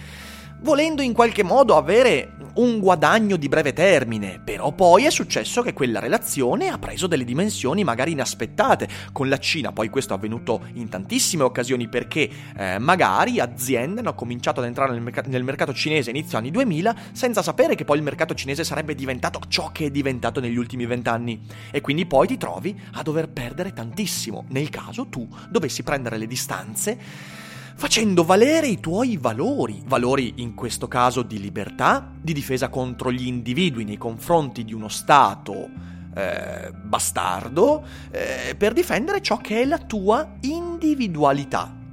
volendo 0.64 1.02
in 1.02 1.12
qualche 1.12 1.42
modo 1.42 1.76
avere 1.76 2.32
un 2.54 2.78
guadagno 2.78 3.36
di 3.36 3.48
breve 3.48 3.74
termine, 3.74 4.40
però 4.42 4.72
poi 4.72 5.04
è 5.04 5.10
successo 5.10 5.60
che 5.60 5.74
quella 5.74 5.98
relazione 5.98 6.68
ha 6.68 6.78
preso 6.78 7.06
delle 7.06 7.24
dimensioni 7.24 7.84
magari 7.84 8.12
inaspettate. 8.12 8.88
Con 9.12 9.28
la 9.28 9.36
Cina, 9.36 9.72
poi 9.72 9.90
questo 9.90 10.14
è 10.14 10.16
avvenuto 10.16 10.62
in 10.74 10.88
tantissime 10.88 11.42
occasioni 11.42 11.86
perché 11.88 12.30
eh, 12.56 12.78
magari 12.78 13.40
aziende 13.40 14.00
hanno 14.00 14.14
cominciato 14.14 14.60
ad 14.60 14.66
entrare 14.66 14.92
nel, 14.92 15.02
merc- 15.02 15.26
nel 15.26 15.44
mercato 15.44 15.74
cinese 15.74 16.10
inizio 16.10 16.38
anni 16.38 16.50
2000 16.50 16.96
senza 17.12 17.42
sapere 17.42 17.74
che 17.74 17.84
poi 17.84 17.98
il 17.98 18.02
mercato 18.02 18.32
cinese 18.34 18.64
sarebbe 18.64 18.94
diventato 18.94 19.40
ciò 19.48 19.70
che 19.70 19.86
è 19.86 19.90
diventato 19.90 20.40
negli 20.40 20.56
ultimi 20.56 20.86
vent'anni. 20.86 21.42
E 21.70 21.82
quindi 21.82 22.06
poi 22.06 22.26
ti 22.26 22.38
trovi 22.38 22.74
a 22.92 23.02
dover 23.02 23.28
perdere 23.28 23.74
tantissimo. 23.74 24.46
Nel 24.48 24.70
caso 24.70 25.08
tu 25.08 25.28
dovessi 25.50 25.82
prendere 25.82 26.16
le 26.16 26.26
distanze 26.26 27.42
facendo 27.76 28.24
valere 28.24 28.66
i 28.68 28.80
tuoi 28.80 29.16
valori, 29.16 29.82
valori 29.84 30.34
in 30.36 30.54
questo 30.54 30.88
caso 30.88 31.22
di 31.22 31.40
libertà, 31.40 32.12
di 32.20 32.32
difesa 32.32 32.68
contro 32.68 33.10
gli 33.10 33.26
individui 33.26 33.84
nei 33.84 33.98
confronti 33.98 34.64
di 34.64 34.72
uno 34.72 34.88
Stato 34.88 35.68
eh, 36.14 36.70
bastardo, 36.72 37.84
eh, 38.10 38.54
per 38.56 38.72
difendere 38.72 39.20
ciò 39.20 39.38
che 39.38 39.62
è 39.62 39.64
la 39.64 39.78
tua 39.78 40.36
individualità. 40.40 41.83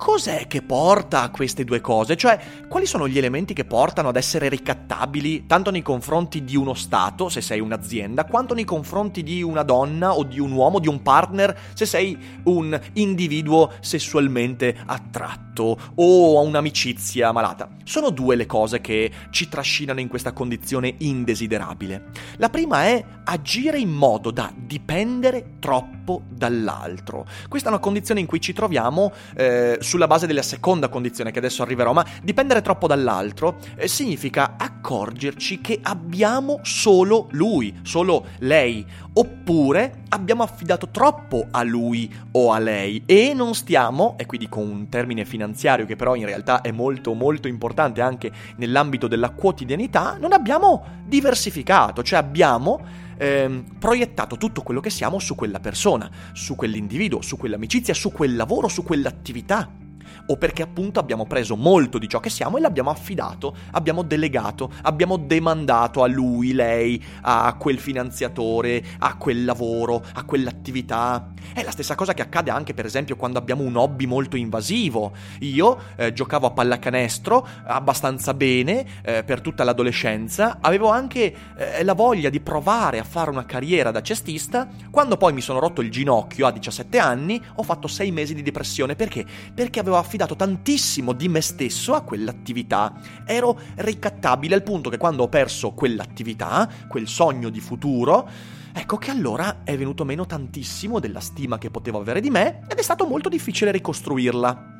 Cos'è 0.00 0.46
che 0.46 0.62
porta 0.62 1.20
a 1.20 1.28
queste 1.28 1.62
due 1.62 1.82
cose? 1.82 2.16
Cioè, 2.16 2.40
quali 2.70 2.86
sono 2.86 3.06
gli 3.06 3.18
elementi 3.18 3.52
che 3.52 3.66
portano 3.66 4.08
ad 4.08 4.16
essere 4.16 4.48
ricattabili 4.48 5.44
tanto 5.44 5.70
nei 5.70 5.82
confronti 5.82 6.42
di 6.42 6.56
uno 6.56 6.72
Stato, 6.72 7.28
se 7.28 7.42
sei 7.42 7.60
un'azienda, 7.60 8.24
quanto 8.24 8.54
nei 8.54 8.64
confronti 8.64 9.22
di 9.22 9.42
una 9.42 9.62
donna 9.62 10.14
o 10.14 10.22
di 10.22 10.40
un 10.40 10.52
uomo, 10.52 10.78
di 10.78 10.88
un 10.88 11.02
partner, 11.02 11.54
se 11.74 11.84
sei 11.84 12.16
un 12.44 12.80
individuo 12.94 13.72
sessualmente 13.80 14.74
attratto 14.86 15.76
o 15.96 16.42
un'amicizia 16.44 17.30
malata? 17.30 17.68
Sono 17.84 18.08
due 18.08 18.36
le 18.36 18.46
cose 18.46 18.80
che 18.80 19.12
ci 19.28 19.50
trascinano 19.50 20.00
in 20.00 20.08
questa 20.08 20.32
condizione 20.32 20.94
indesiderabile. 20.96 22.06
La 22.38 22.48
prima 22.48 22.84
è 22.84 23.04
agire 23.30 23.78
in 23.78 23.90
modo 23.90 24.32
da 24.32 24.52
dipendere 24.54 25.58
troppo 25.60 26.22
dall'altro. 26.28 27.24
Questa 27.48 27.68
è 27.68 27.70
una 27.70 27.80
condizione 27.80 28.18
in 28.18 28.26
cui 28.26 28.40
ci 28.40 28.52
troviamo 28.52 29.12
eh, 29.36 29.78
sulla 29.80 30.08
base 30.08 30.26
della 30.26 30.42
seconda 30.42 30.88
condizione 30.88 31.30
che 31.30 31.38
adesso 31.38 31.62
arriverò, 31.62 31.92
ma 31.92 32.04
dipendere 32.22 32.60
troppo 32.60 32.88
dall'altro 32.88 33.58
eh, 33.76 33.86
significa 33.86 34.56
accorgerci 34.58 35.60
che 35.60 35.78
abbiamo 35.80 36.58
solo 36.62 37.28
lui, 37.30 37.78
solo 37.82 38.26
lei, 38.40 38.84
oppure 39.12 40.02
abbiamo 40.10 40.42
affidato 40.42 40.88
troppo 40.88 41.46
a 41.50 41.62
lui 41.62 42.12
o 42.32 42.52
a 42.52 42.58
lei 42.58 43.02
e 43.06 43.32
non 43.34 43.54
stiamo, 43.54 44.14
e 44.16 44.26
qui 44.26 44.38
dico 44.38 44.60
un 44.60 44.88
termine 44.88 45.24
finanziario 45.24 45.86
che 45.86 45.96
però 45.96 46.14
in 46.14 46.26
realtà 46.26 46.60
è 46.60 46.70
molto 46.70 47.14
molto 47.14 47.48
importante 47.48 48.00
anche 48.00 48.30
nell'ambito 48.56 49.08
della 49.08 49.30
quotidianità, 49.30 50.16
non 50.18 50.32
abbiamo 50.32 50.84
diversificato, 51.04 52.02
cioè 52.02 52.18
abbiamo 52.18 52.80
ehm, 53.16 53.64
proiettato 53.78 54.36
tutto 54.36 54.62
quello 54.62 54.80
che 54.80 54.90
siamo 54.90 55.18
su 55.18 55.34
quella 55.34 55.60
persona, 55.60 56.10
su 56.32 56.54
quell'individuo, 56.54 57.20
su 57.22 57.36
quell'amicizia, 57.36 57.94
su 57.94 58.12
quel 58.12 58.36
lavoro, 58.36 58.68
su 58.68 58.82
quell'attività 58.82 59.79
o 60.26 60.36
perché 60.36 60.62
appunto 60.62 61.00
abbiamo 61.00 61.26
preso 61.26 61.56
molto 61.56 61.98
di 61.98 62.08
ciò 62.08 62.20
che 62.20 62.30
siamo 62.30 62.56
e 62.56 62.60
l'abbiamo 62.60 62.90
affidato, 62.90 63.54
abbiamo 63.72 64.02
delegato, 64.02 64.70
abbiamo 64.82 65.16
demandato 65.16 66.02
a 66.02 66.06
lui, 66.06 66.52
lei, 66.52 67.02
a 67.22 67.54
quel 67.58 67.78
finanziatore, 67.78 68.82
a 68.98 69.16
quel 69.16 69.44
lavoro, 69.44 70.04
a 70.14 70.24
quell'attività. 70.24 71.32
È 71.52 71.62
la 71.62 71.70
stessa 71.70 71.94
cosa 71.94 72.14
che 72.14 72.22
accade 72.22 72.50
anche 72.50 72.74
per 72.74 72.84
esempio 72.84 73.16
quando 73.16 73.38
abbiamo 73.38 73.62
un 73.62 73.76
hobby 73.76 74.06
molto 74.06 74.36
invasivo. 74.36 75.12
Io 75.40 75.78
eh, 75.96 76.12
giocavo 76.12 76.46
a 76.46 76.50
pallacanestro 76.50 77.46
abbastanza 77.64 78.34
bene 78.34 78.84
eh, 79.02 79.24
per 79.24 79.40
tutta 79.40 79.64
l'adolescenza, 79.64 80.58
avevo 80.60 80.90
anche 80.90 81.34
eh, 81.56 81.84
la 81.84 81.94
voglia 81.94 82.28
di 82.30 82.40
provare 82.40 82.98
a 82.98 83.04
fare 83.04 83.30
una 83.30 83.44
carriera 83.44 83.90
da 83.90 84.02
cestista, 84.02 84.68
quando 84.90 85.16
poi 85.16 85.32
mi 85.32 85.40
sono 85.40 85.58
rotto 85.58 85.80
il 85.80 85.90
ginocchio 85.90 86.46
a 86.46 86.50
17 86.50 86.98
anni 86.98 87.40
ho 87.54 87.62
fatto 87.62 87.88
6 87.88 88.10
mesi 88.10 88.34
di 88.34 88.42
depressione 88.42 88.94
perché? 88.94 89.24
Perché 89.54 89.80
avevo 89.80 89.89
affidato 89.96 90.36
tantissimo 90.36 91.12
di 91.12 91.28
me 91.28 91.40
stesso 91.40 91.94
a 91.94 92.02
quell'attività. 92.02 92.94
Ero 93.24 93.58
ricattabile 93.76 94.54
al 94.54 94.62
punto 94.62 94.90
che 94.90 94.98
quando 94.98 95.24
ho 95.24 95.28
perso 95.28 95.72
quell'attività, 95.72 96.68
quel 96.88 97.08
sogno 97.08 97.48
di 97.48 97.60
futuro, 97.60 98.28
ecco 98.72 98.96
che 98.96 99.10
allora 99.10 99.60
è 99.64 99.76
venuto 99.76 100.04
meno 100.04 100.26
tantissimo 100.26 101.00
della 101.00 101.20
stima 101.20 101.58
che 101.58 101.70
potevo 101.70 101.98
avere 102.00 102.20
di 102.20 102.30
me 102.30 102.60
ed 102.68 102.78
è 102.78 102.82
stato 102.82 103.06
molto 103.06 103.28
difficile 103.28 103.70
ricostruirla. 103.70 104.79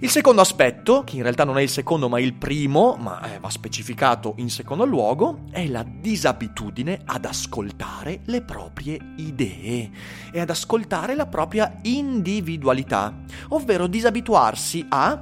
Il 0.00 0.10
secondo 0.10 0.40
aspetto, 0.40 1.02
che 1.02 1.16
in 1.16 1.22
realtà 1.22 1.42
non 1.42 1.58
è 1.58 1.60
il 1.60 1.68
secondo 1.68 2.08
ma 2.08 2.20
il 2.20 2.32
primo, 2.34 2.96
ma 3.00 3.34
eh, 3.34 3.40
va 3.40 3.50
specificato 3.50 4.34
in 4.36 4.48
secondo 4.48 4.84
luogo, 4.84 5.46
è 5.50 5.66
la 5.66 5.84
disabitudine 5.84 7.00
ad 7.04 7.24
ascoltare 7.24 8.20
le 8.26 8.42
proprie 8.42 8.96
idee 9.16 9.90
e 10.30 10.38
ad 10.38 10.50
ascoltare 10.50 11.16
la 11.16 11.26
propria 11.26 11.78
individualità, 11.82 13.12
ovvero 13.48 13.88
disabituarsi 13.88 14.86
a 14.88 15.20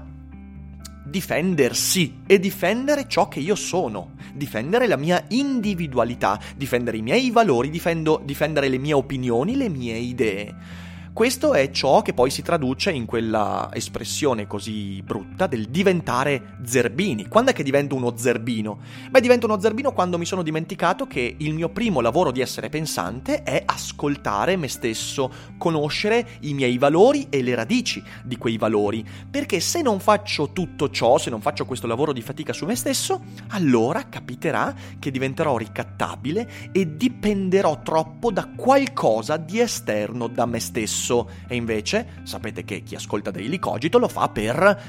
difendersi 1.06 2.21
e 2.26 2.38
difendere 2.38 3.09
ciò 3.09 3.28
che 3.28 3.40
io 3.40 3.54
sono, 3.54 4.11
difendere 4.35 4.87
la 4.87 4.97
mia 4.97 5.25
individualità, 5.28 6.38
difendere 6.54 6.99
i 6.99 7.02
miei 7.02 7.30
valori, 7.30 7.71
difendo, 7.71 8.21
difendere 8.23 8.68
le 8.68 8.76
mie 8.76 8.92
opinioni, 8.92 9.56
le 9.56 9.71
mie 9.71 9.97
idee. 9.97 10.85
Questo 11.16 11.54
è 11.54 11.70
ciò 11.70 12.02
che 12.02 12.12
poi 12.12 12.28
si 12.28 12.42
traduce 12.42 12.90
in 12.90 13.06
quella 13.06 13.70
espressione 13.73 14.46
così 14.46 15.00
brutta 15.02 15.46
del 15.46 15.70
diventare 15.70 16.58
zerbini. 16.62 17.26
Quando 17.26 17.52
è 17.52 17.54
che 17.54 17.62
divento 17.62 17.94
uno 17.94 18.18
zerbino? 18.18 18.80
Beh, 19.08 19.23
divento 19.23 19.46
uno 19.46 19.58
zerbino 19.58 19.94
quando 19.94 20.18
mi 20.18 20.26
sono 20.26 20.42
dimenticato 20.42 21.06
che 21.06 21.37
il 21.38 21.54
mio 21.54 21.70
primo 21.70 22.02
lavoro 22.02 22.32
di 22.32 22.42
essere 22.42 22.68
pensante 22.68 23.42
è 23.44 23.62
ascoltare 23.64 24.56
me 24.56 24.68
stesso, 24.68 25.32
conoscere 25.56 26.37
i 26.40 26.52
miei 26.52 26.76
valori 26.76 27.28
e 27.30 27.40
le 27.40 27.54
radici 27.54 28.04
di 28.23 28.37
quei 28.37 28.58
valori. 28.58 29.02
Perché 29.30 29.58
se 29.58 29.80
non 29.80 30.00
faccio 30.00 30.52
tutto 30.52 30.90
ciò, 30.90 31.16
se 31.16 31.30
non 31.30 31.40
faccio 31.40 31.64
questo 31.64 31.87
lavoro 31.87 32.12
di 32.12 32.20
fatica 32.20 32.52
su 32.52 32.66
me 32.66 32.76
stesso, 32.76 33.23
allora 33.52 34.06
capiterà 34.11 34.75
che 34.99 35.11
diventerò 35.11 35.56
ricattabile 35.56 36.70
e 36.73 36.94
dipenderò 36.94 37.80
troppo 37.80 38.30
da 38.30 38.50
qualcosa 38.54 39.38
di 39.38 39.61
esterno 39.61 40.26
da 40.26 40.44
me 40.44 40.61
stesso 40.61 41.04
e 41.46 41.54
invece 41.54 42.20
sapete 42.25 42.64
che 42.64 42.82
chi 42.82 42.94
ascolta 42.94 43.30
Daily 43.30 43.58
Cogito 43.58 43.98
lo 43.98 44.08
fa 44.08 44.28
per 44.28 44.82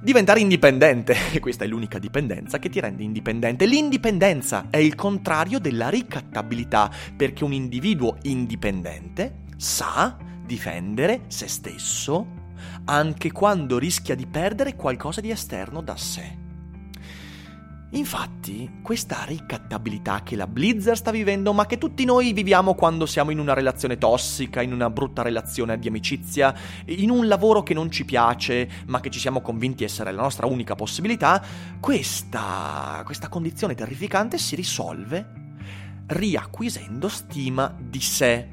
diventare 0.00 0.40
indipendente. 0.40 1.16
E 1.32 1.40
questa 1.40 1.64
è 1.64 1.66
l'unica 1.66 1.98
dipendenza 1.98 2.58
che 2.58 2.68
ti 2.68 2.80
rende 2.80 3.02
indipendente. 3.02 3.66
L'indipendenza 3.66 4.66
è 4.70 4.76
il 4.76 4.94
contrario 4.94 5.58
della 5.58 5.88
ricattabilità, 5.88 6.90
perché 7.16 7.44
un 7.44 7.52
individuo 7.52 8.16
indipendente 8.22 9.42
sa 9.56 10.16
difendere 10.44 11.22
se 11.28 11.48
stesso 11.48 12.42
anche 12.86 13.32
quando 13.32 13.78
rischia 13.78 14.14
di 14.14 14.26
perdere 14.26 14.76
qualcosa 14.76 15.20
di 15.20 15.30
esterno 15.30 15.80
da 15.80 15.96
sé. 15.96 16.43
Infatti, 17.94 18.80
questa 18.82 19.22
ricattabilità 19.24 20.22
che 20.24 20.34
la 20.34 20.48
Blizzard 20.48 20.96
sta 20.96 21.12
vivendo, 21.12 21.52
ma 21.52 21.64
che 21.64 21.78
tutti 21.78 22.04
noi 22.04 22.32
viviamo 22.32 22.74
quando 22.74 23.06
siamo 23.06 23.30
in 23.30 23.38
una 23.38 23.54
relazione 23.54 23.98
tossica, 23.98 24.62
in 24.62 24.72
una 24.72 24.90
brutta 24.90 25.22
relazione 25.22 25.78
di 25.78 25.86
amicizia, 25.86 26.52
in 26.86 27.08
un 27.08 27.28
lavoro 27.28 27.62
che 27.62 27.72
non 27.72 27.92
ci 27.92 28.04
piace, 28.04 28.68
ma 28.86 28.98
che 28.98 29.10
ci 29.10 29.20
siamo 29.20 29.40
convinti 29.40 29.84
essere 29.84 30.10
la 30.10 30.22
nostra 30.22 30.46
unica 30.46 30.74
possibilità, 30.74 31.40
questa, 31.78 33.00
questa 33.04 33.28
condizione 33.28 33.76
terrificante 33.76 34.38
si 34.38 34.56
risolve 34.56 35.42
riacquisendo 36.06 37.08
stima 37.08 37.72
di 37.78 38.00
sé, 38.00 38.48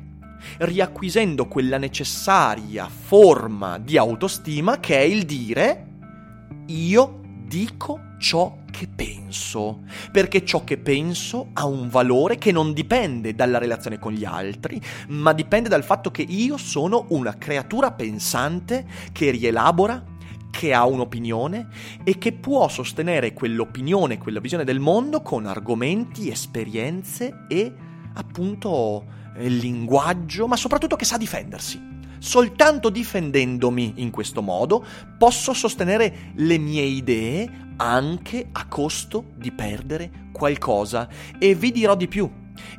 riacquisendo 0.59 1.47
quella 1.47 1.79
necessaria 1.79 2.87
forma 2.87 3.79
di 3.79 3.97
autostima 3.97 4.79
che 4.79 4.97
è 4.97 5.01
il 5.01 5.23
dire 5.23 5.87
io 6.67 7.20
dico 7.51 7.99
ciò 8.17 8.59
che 8.71 8.87
penso, 8.87 9.81
perché 10.09 10.45
ciò 10.45 10.63
che 10.63 10.77
penso 10.77 11.49
ha 11.51 11.65
un 11.65 11.89
valore 11.89 12.37
che 12.37 12.53
non 12.53 12.71
dipende 12.71 13.35
dalla 13.35 13.57
relazione 13.57 13.99
con 13.99 14.13
gli 14.13 14.23
altri, 14.23 14.81
ma 15.09 15.33
dipende 15.33 15.67
dal 15.67 15.83
fatto 15.83 16.11
che 16.11 16.21
io 16.21 16.55
sono 16.55 17.07
una 17.09 17.37
creatura 17.37 17.91
pensante 17.91 18.85
che 19.11 19.31
rielabora, 19.31 20.01
che 20.49 20.73
ha 20.73 20.85
un'opinione 20.85 21.67
e 22.05 22.17
che 22.17 22.31
può 22.31 22.69
sostenere 22.69 23.33
quell'opinione, 23.33 24.17
quella 24.17 24.39
visione 24.39 24.63
del 24.63 24.79
mondo 24.79 25.21
con 25.21 25.45
argomenti, 25.45 26.29
esperienze 26.29 27.45
e 27.49 27.73
appunto 28.13 29.03
il 29.39 29.57
linguaggio, 29.57 30.47
ma 30.47 30.55
soprattutto 30.55 30.95
che 30.95 31.03
sa 31.03 31.17
difendersi. 31.17 31.90
Soltanto 32.21 32.91
difendendomi 32.91 33.93
in 33.95 34.11
questo 34.11 34.43
modo 34.43 34.85
posso 35.17 35.53
sostenere 35.53 36.31
le 36.35 36.59
mie 36.59 36.83
idee 36.83 37.49
anche 37.77 38.47
a 38.51 38.67
costo 38.67 39.31
di 39.35 39.51
perdere 39.51 40.29
qualcosa. 40.31 41.09
E 41.39 41.55
vi 41.55 41.71
dirò 41.71 41.95
di 41.95 42.07
più. 42.07 42.31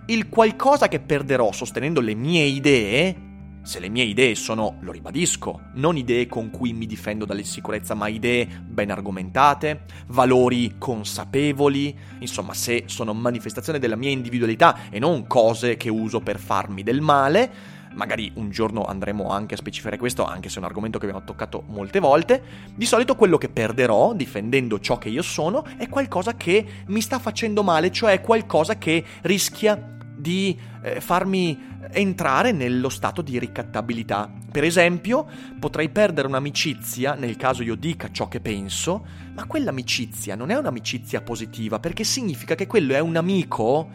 Il 0.06 0.28
qualcosa 0.28 0.86
che 0.86 1.00
perderò 1.00 1.50
sostenendo 1.50 2.00
le 2.00 2.14
mie 2.14 2.44
idee 2.44 3.30
se 3.62 3.78
le 3.78 3.88
mie 3.88 4.04
idee 4.04 4.34
sono, 4.34 4.78
lo 4.80 4.90
ribadisco, 4.90 5.70
non 5.74 5.96
idee 5.96 6.26
con 6.26 6.50
cui 6.50 6.72
mi 6.72 6.84
difendo 6.84 7.24
dall'insicurezza, 7.24 7.94
ma 7.94 8.08
idee 8.08 8.44
ben 8.44 8.90
argomentate, 8.90 9.84
valori 10.08 10.74
consapevoli, 10.78 11.96
insomma, 12.18 12.54
se 12.54 12.84
sono 12.86 13.14
manifestazione 13.14 13.78
della 13.78 13.94
mia 13.94 14.10
individualità 14.10 14.90
e 14.90 14.98
non 14.98 15.28
cose 15.28 15.76
che 15.76 15.88
uso 15.88 16.18
per 16.18 16.40
farmi 16.40 16.82
del 16.82 17.00
male, 17.00 17.80
magari 17.94 18.30
un 18.34 18.50
giorno 18.50 18.84
andremo 18.84 19.28
anche 19.28 19.54
a 19.54 19.56
specificare 19.56 19.98
questo, 19.98 20.24
anche 20.24 20.48
se 20.48 20.56
è 20.56 20.58
un 20.58 20.64
argomento 20.64 20.98
che 20.98 21.06
abbiamo 21.06 21.24
toccato 21.24 21.64
molte 21.68 21.98
volte, 21.98 22.42
di 22.74 22.86
solito 22.86 23.14
quello 23.14 23.38
che 23.38 23.48
perderò 23.48 24.14
difendendo 24.14 24.80
ciò 24.80 24.98
che 24.98 25.08
io 25.08 25.22
sono 25.22 25.64
è 25.76 25.88
qualcosa 25.88 26.34
che 26.34 26.64
mi 26.86 27.00
sta 27.00 27.18
facendo 27.18 27.62
male, 27.62 27.90
cioè 27.90 28.20
qualcosa 28.20 28.76
che 28.76 29.04
rischia 29.22 29.90
di 30.14 30.56
eh, 30.82 31.00
farmi 31.00 31.70
entrare 31.90 32.52
nello 32.52 32.88
stato 32.88 33.22
di 33.22 33.38
ricattabilità. 33.38 34.30
Per 34.50 34.64
esempio, 34.64 35.26
potrei 35.58 35.88
perdere 35.88 36.28
un'amicizia 36.28 37.14
nel 37.14 37.36
caso 37.36 37.62
io 37.62 37.74
dica 37.74 38.10
ciò 38.10 38.28
che 38.28 38.40
penso, 38.40 39.04
ma 39.34 39.46
quell'amicizia 39.46 40.34
non 40.34 40.50
è 40.50 40.56
un'amicizia 40.56 41.22
positiva, 41.22 41.80
perché 41.80 42.04
significa 42.04 42.54
che 42.54 42.66
quello 42.66 42.94
è 42.94 43.00
un 43.00 43.16
amico 43.16 43.90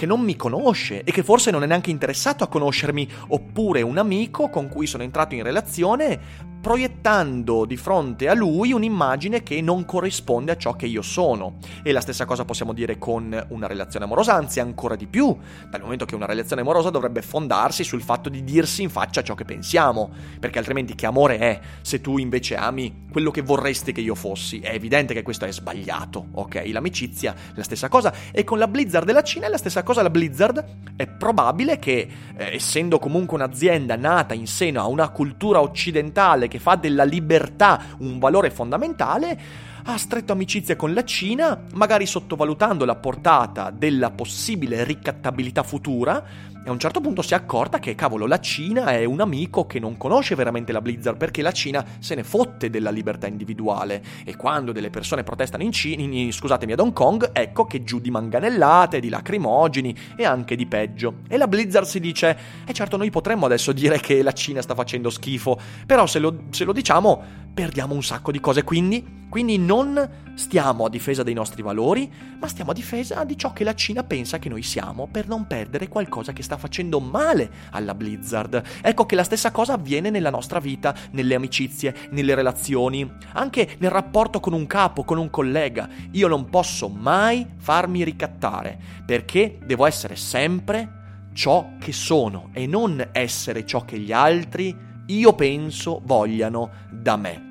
che 0.00 0.06
non 0.06 0.22
mi 0.22 0.34
conosce 0.34 1.04
e 1.04 1.12
che 1.12 1.22
forse 1.22 1.50
non 1.50 1.62
è 1.62 1.66
neanche 1.66 1.90
interessato 1.90 2.42
a 2.42 2.48
conoscermi, 2.48 3.06
oppure 3.28 3.82
un 3.82 3.98
amico 3.98 4.48
con 4.48 4.66
cui 4.70 4.86
sono 4.86 5.02
entrato 5.02 5.34
in 5.34 5.42
relazione 5.42 6.48
proiettando 6.60 7.64
di 7.64 7.76
fronte 7.76 8.28
a 8.28 8.34
lui 8.34 8.72
un'immagine 8.72 9.42
che 9.42 9.60
non 9.62 9.86
corrisponde 9.86 10.52
a 10.52 10.56
ciò 10.56 10.74
che 10.74 10.86
io 10.86 11.02
sono. 11.02 11.56
E 11.82 11.90
la 11.92 12.00
stessa 12.00 12.26
cosa 12.26 12.44
possiamo 12.44 12.72
dire 12.72 12.98
con 12.98 13.46
una 13.48 13.66
relazione 13.66 14.04
amorosa, 14.04 14.34
anzi 14.34 14.60
ancora 14.60 14.94
di 14.94 15.06
più, 15.06 15.36
dal 15.70 15.80
momento 15.80 16.04
che 16.04 16.14
una 16.14 16.26
relazione 16.26 16.60
amorosa 16.60 16.90
dovrebbe 16.90 17.22
fondarsi 17.22 17.82
sul 17.82 18.02
fatto 18.02 18.28
di 18.28 18.44
dirsi 18.44 18.82
in 18.82 18.90
faccia 18.90 19.22
ciò 19.22 19.34
che 19.34 19.44
pensiamo, 19.44 20.10
perché 20.38 20.58
altrimenti 20.58 20.94
che 20.94 21.06
amore 21.06 21.38
è 21.38 21.60
se 21.80 22.00
tu 22.00 22.18
invece 22.18 22.56
ami 22.56 23.06
quello 23.10 23.30
che 23.30 23.42
vorresti 23.42 23.92
che 23.92 24.02
io 24.02 24.14
fossi? 24.14 24.60
È 24.60 24.72
evidente 24.72 25.14
che 25.14 25.22
questo 25.22 25.46
è 25.46 25.52
sbagliato, 25.52 26.28
ok? 26.32 26.62
L'amicizia 26.66 27.34
la 27.54 27.62
stessa 27.62 27.88
cosa 27.88 28.12
e 28.32 28.44
con 28.44 28.58
la 28.58 28.68
Blizzard 28.68 29.06
della 29.06 29.22
Cina 29.22 29.46
è 29.46 29.48
la 29.48 29.56
stessa 29.56 29.82
cosa, 29.82 29.89
la 29.92 30.10
Blizzard 30.10 30.64
è 30.96 31.06
probabile 31.06 31.78
che 31.78 32.08
eh, 32.36 32.54
essendo 32.54 32.98
comunque 32.98 33.36
un'azienda 33.36 33.96
nata 33.96 34.34
in 34.34 34.46
seno 34.46 34.80
a 34.80 34.86
una 34.86 35.08
cultura 35.08 35.60
occidentale 35.60 36.46
che 36.46 36.58
fa 36.58 36.76
della 36.76 37.04
libertà 37.04 37.82
un 37.98 38.18
valore 38.18 38.50
fondamentale, 38.50 39.40
ha 39.84 39.96
stretto 39.96 40.32
amicizia 40.32 40.76
con 40.76 40.92
la 40.92 41.04
Cina, 41.04 41.58
magari 41.72 42.06
sottovalutando 42.06 42.84
la 42.84 42.96
portata 42.96 43.70
della 43.70 44.10
possibile 44.10 44.84
ricattabilità 44.84 45.62
futura, 45.62 46.22
e 46.62 46.68
a 46.68 46.72
un 46.72 46.78
certo 46.78 47.00
punto 47.00 47.22
si 47.22 47.32
è 47.32 47.36
accorta 47.36 47.78
che, 47.78 47.94
cavolo, 47.94 48.26
la 48.26 48.38
Cina 48.38 48.88
è 48.88 49.04
un 49.04 49.20
amico 49.20 49.64
che 49.64 49.78
non 49.78 49.96
conosce 49.96 50.34
veramente 50.34 50.72
la 50.72 50.82
Blizzard 50.82 51.16
perché 51.16 51.40
la 51.40 51.52
Cina 51.52 51.82
se 52.00 52.14
ne 52.14 52.22
fotte 52.22 52.68
della 52.68 52.90
libertà 52.90 53.26
individuale. 53.26 54.02
E 54.24 54.36
quando 54.36 54.70
delle 54.70 54.90
persone 54.90 55.22
protestano 55.22 55.62
in 55.62 55.72
Cina, 55.72 56.02
in, 56.02 56.30
scusatemi, 56.30 56.72
ad 56.72 56.80
Hong 56.80 56.92
Kong, 56.92 57.30
ecco 57.32 57.64
che 57.64 57.82
giù 57.82 57.98
di 57.98 58.10
manganellate, 58.10 59.00
di 59.00 59.08
lacrimogeni 59.08 59.96
e 60.16 60.24
anche 60.24 60.54
di 60.54 60.66
peggio. 60.66 61.20
E 61.28 61.38
la 61.38 61.48
Blizzard 61.48 61.86
si 61.86 61.98
dice, 61.98 62.38
eh 62.66 62.72
certo, 62.74 62.98
noi 62.98 63.08
potremmo 63.08 63.46
adesso 63.46 63.72
dire 63.72 63.98
che 63.98 64.22
la 64.22 64.32
Cina 64.32 64.60
sta 64.60 64.74
facendo 64.74 65.08
schifo, 65.08 65.58
però 65.86 66.06
se 66.06 66.18
lo, 66.18 66.42
se 66.50 66.64
lo 66.64 66.72
diciamo 66.72 67.40
perdiamo 67.52 67.94
un 67.94 68.02
sacco 68.02 68.30
di 68.30 68.40
cose. 68.40 68.64
Quindi, 68.64 69.26
quindi 69.28 69.58
non 69.58 70.08
stiamo 70.34 70.86
a 70.86 70.88
difesa 70.88 71.22
dei 71.22 71.34
nostri 71.34 71.62
valori, 71.62 72.10
ma 72.38 72.46
stiamo 72.48 72.70
a 72.70 72.74
difesa 72.74 73.24
di 73.24 73.36
ciò 73.36 73.52
che 73.52 73.64
la 73.64 73.74
Cina 73.74 74.04
pensa 74.04 74.38
che 74.38 74.48
noi 74.48 74.62
siamo 74.62 75.08
per 75.10 75.26
non 75.28 75.46
perdere 75.46 75.88
qualcosa 75.88 76.32
che 76.32 76.42
sta 76.42 76.49
facendo 76.56 77.00
male 77.00 77.50
alla 77.70 77.94
Blizzard. 77.94 78.62
Ecco 78.82 79.06
che 79.06 79.14
la 79.14 79.24
stessa 79.24 79.50
cosa 79.50 79.74
avviene 79.74 80.10
nella 80.10 80.30
nostra 80.30 80.60
vita, 80.60 80.94
nelle 81.12 81.34
amicizie, 81.34 81.94
nelle 82.10 82.34
relazioni, 82.34 83.10
anche 83.32 83.76
nel 83.78 83.90
rapporto 83.90 84.40
con 84.40 84.52
un 84.52 84.66
capo, 84.66 85.04
con 85.04 85.18
un 85.18 85.30
collega. 85.30 85.88
Io 86.12 86.28
non 86.28 86.48
posso 86.48 86.88
mai 86.88 87.46
farmi 87.58 88.04
ricattare, 88.04 88.78
perché 89.04 89.58
devo 89.64 89.86
essere 89.86 90.16
sempre 90.16 90.98
ciò 91.32 91.72
che 91.78 91.92
sono 91.92 92.50
e 92.52 92.66
non 92.66 93.08
essere 93.12 93.64
ciò 93.64 93.84
che 93.84 93.98
gli 93.98 94.12
altri 94.12 94.76
io 95.06 95.32
penso 95.34 96.00
vogliano 96.04 96.70
da 96.90 97.16
me. 97.16 97.49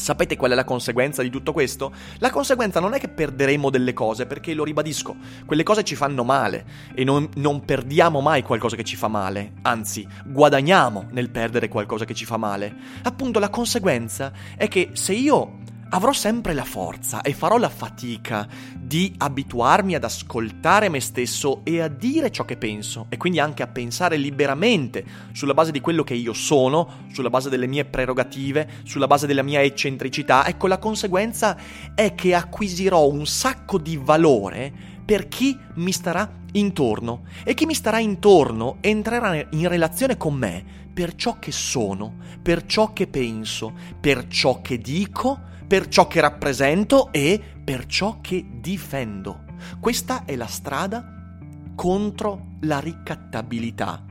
Sapete 0.00 0.34
qual 0.34 0.52
è 0.52 0.54
la 0.54 0.64
conseguenza 0.64 1.20
di 1.20 1.28
tutto 1.28 1.52
questo? 1.52 1.92
La 2.20 2.30
conseguenza 2.30 2.80
non 2.80 2.94
è 2.94 2.98
che 2.98 3.08
perderemo 3.08 3.68
delle 3.68 3.92
cose, 3.92 4.24
perché 4.24 4.54
lo 4.54 4.64
ribadisco, 4.64 5.14
quelle 5.44 5.62
cose 5.62 5.84
ci 5.84 5.94
fanno 5.94 6.24
male 6.24 6.64
e 6.94 7.04
non, 7.04 7.28
non, 7.34 7.66
perdiamo 7.66 8.22
mai 8.22 8.42
qualcosa 8.42 8.76
che 8.76 8.82
ci 8.82 8.96
fa 8.96 9.08
male, 9.08 9.52
anzi 9.60 10.08
guadagniamo 10.24 11.08
nel 11.10 11.28
perdere 11.28 11.68
qualcosa 11.68 12.06
che 12.06 12.14
ci 12.14 12.24
fa 12.24 12.38
male. 12.38 12.74
Appunto 13.02 13.38
la 13.38 13.50
conseguenza 13.50 14.32
è 14.56 14.68
che 14.68 14.90
se 14.94 15.12
io 15.12 15.58
avrò 15.90 16.12
sempre 16.12 16.54
la 16.54 16.64
forza 16.64 17.20
e 17.22 17.32
farò 17.32 17.56
la 17.56 17.68
fatica 17.68 18.46
di 18.78 19.12
abituarmi 19.16 19.94
ad 19.94 20.04
ascoltare 20.04 20.88
me 20.88 21.00
stesso 21.00 21.62
e 21.64 21.80
a 21.80 21.88
dire 21.88 22.30
ciò 22.30 22.44
che 22.44 22.56
penso 22.56 23.06
e 23.08 23.16
quindi 23.16 23.40
anche 23.40 23.62
a 23.62 23.66
pensare 23.66 24.16
liberamente 24.16 25.04
sulla 25.32 25.54
base 25.54 25.72
di 25.72 25.80
quello 25.80 26.04
che 26.04 26.14
io 26.14 26.32
sono, 26.32 27.06
sulla 27.12 27.30
base 27.30 27.48
delle 27.48 27.66
mie 27.66 27.84
prerogative, 27.84 28.68
sulla 28.84 29.06
base 29.06 29.26
della 29.26 29.42
mia 29.42 29.62
eccentricità. 29.62 30.46
Ecco, 30.46 30.68
la 30.68 30.78
conseguenza 30.78 31.56
è 31.94 32.14
che 32.14 32.34
acquisirò 32.34 33.08
un 33.08 33.26
sacco 33.26 33.78
di 33.78 33.98
valore 34.00 34.72
per 35.04 35.26
chi 35.26 35.58
mi 35.74 35.90
starà 35.90 36.38
intorno 36.52 37.24
e 37.42 37.54
chi 37.54 37.66
mi 37.66 37.74
starà 37.74 37.98
intorno 37.98 38.76
entrerà 38.80 39.44
in 39.50 39.68
relazione 39.68 40.16
con 40.16 40.34
me 40.34 40.78
per 40.92 41.14
ciò 41.16 41.38
che 41.38 41.50
sono, 41.50 42.14
per 42.42 42.64
ciò 42.66 42.92
che 42.92 43.08
penso, 43.08 43.72
per 44.00 44.28
ciò 44.28 44.60
che 44.60 44.78
dico 44.78 45.48
per 45.70 45.86
ciò 45.86 46.08
che 46.08 46.20
rappresento 46.20 47.12
e 47.12 47.40
per 47.62 47.86
ciò 47.86 48.18
che 48.20 48.44
difendo. 48.60 49.44
Questa 49.78 50.24
è 50.24 50.34
la 50.34 50.48
strada 50.48 51.38
contro 51.76 52.56
la 52.62 52.80
ricattabilità. 52.80 54.04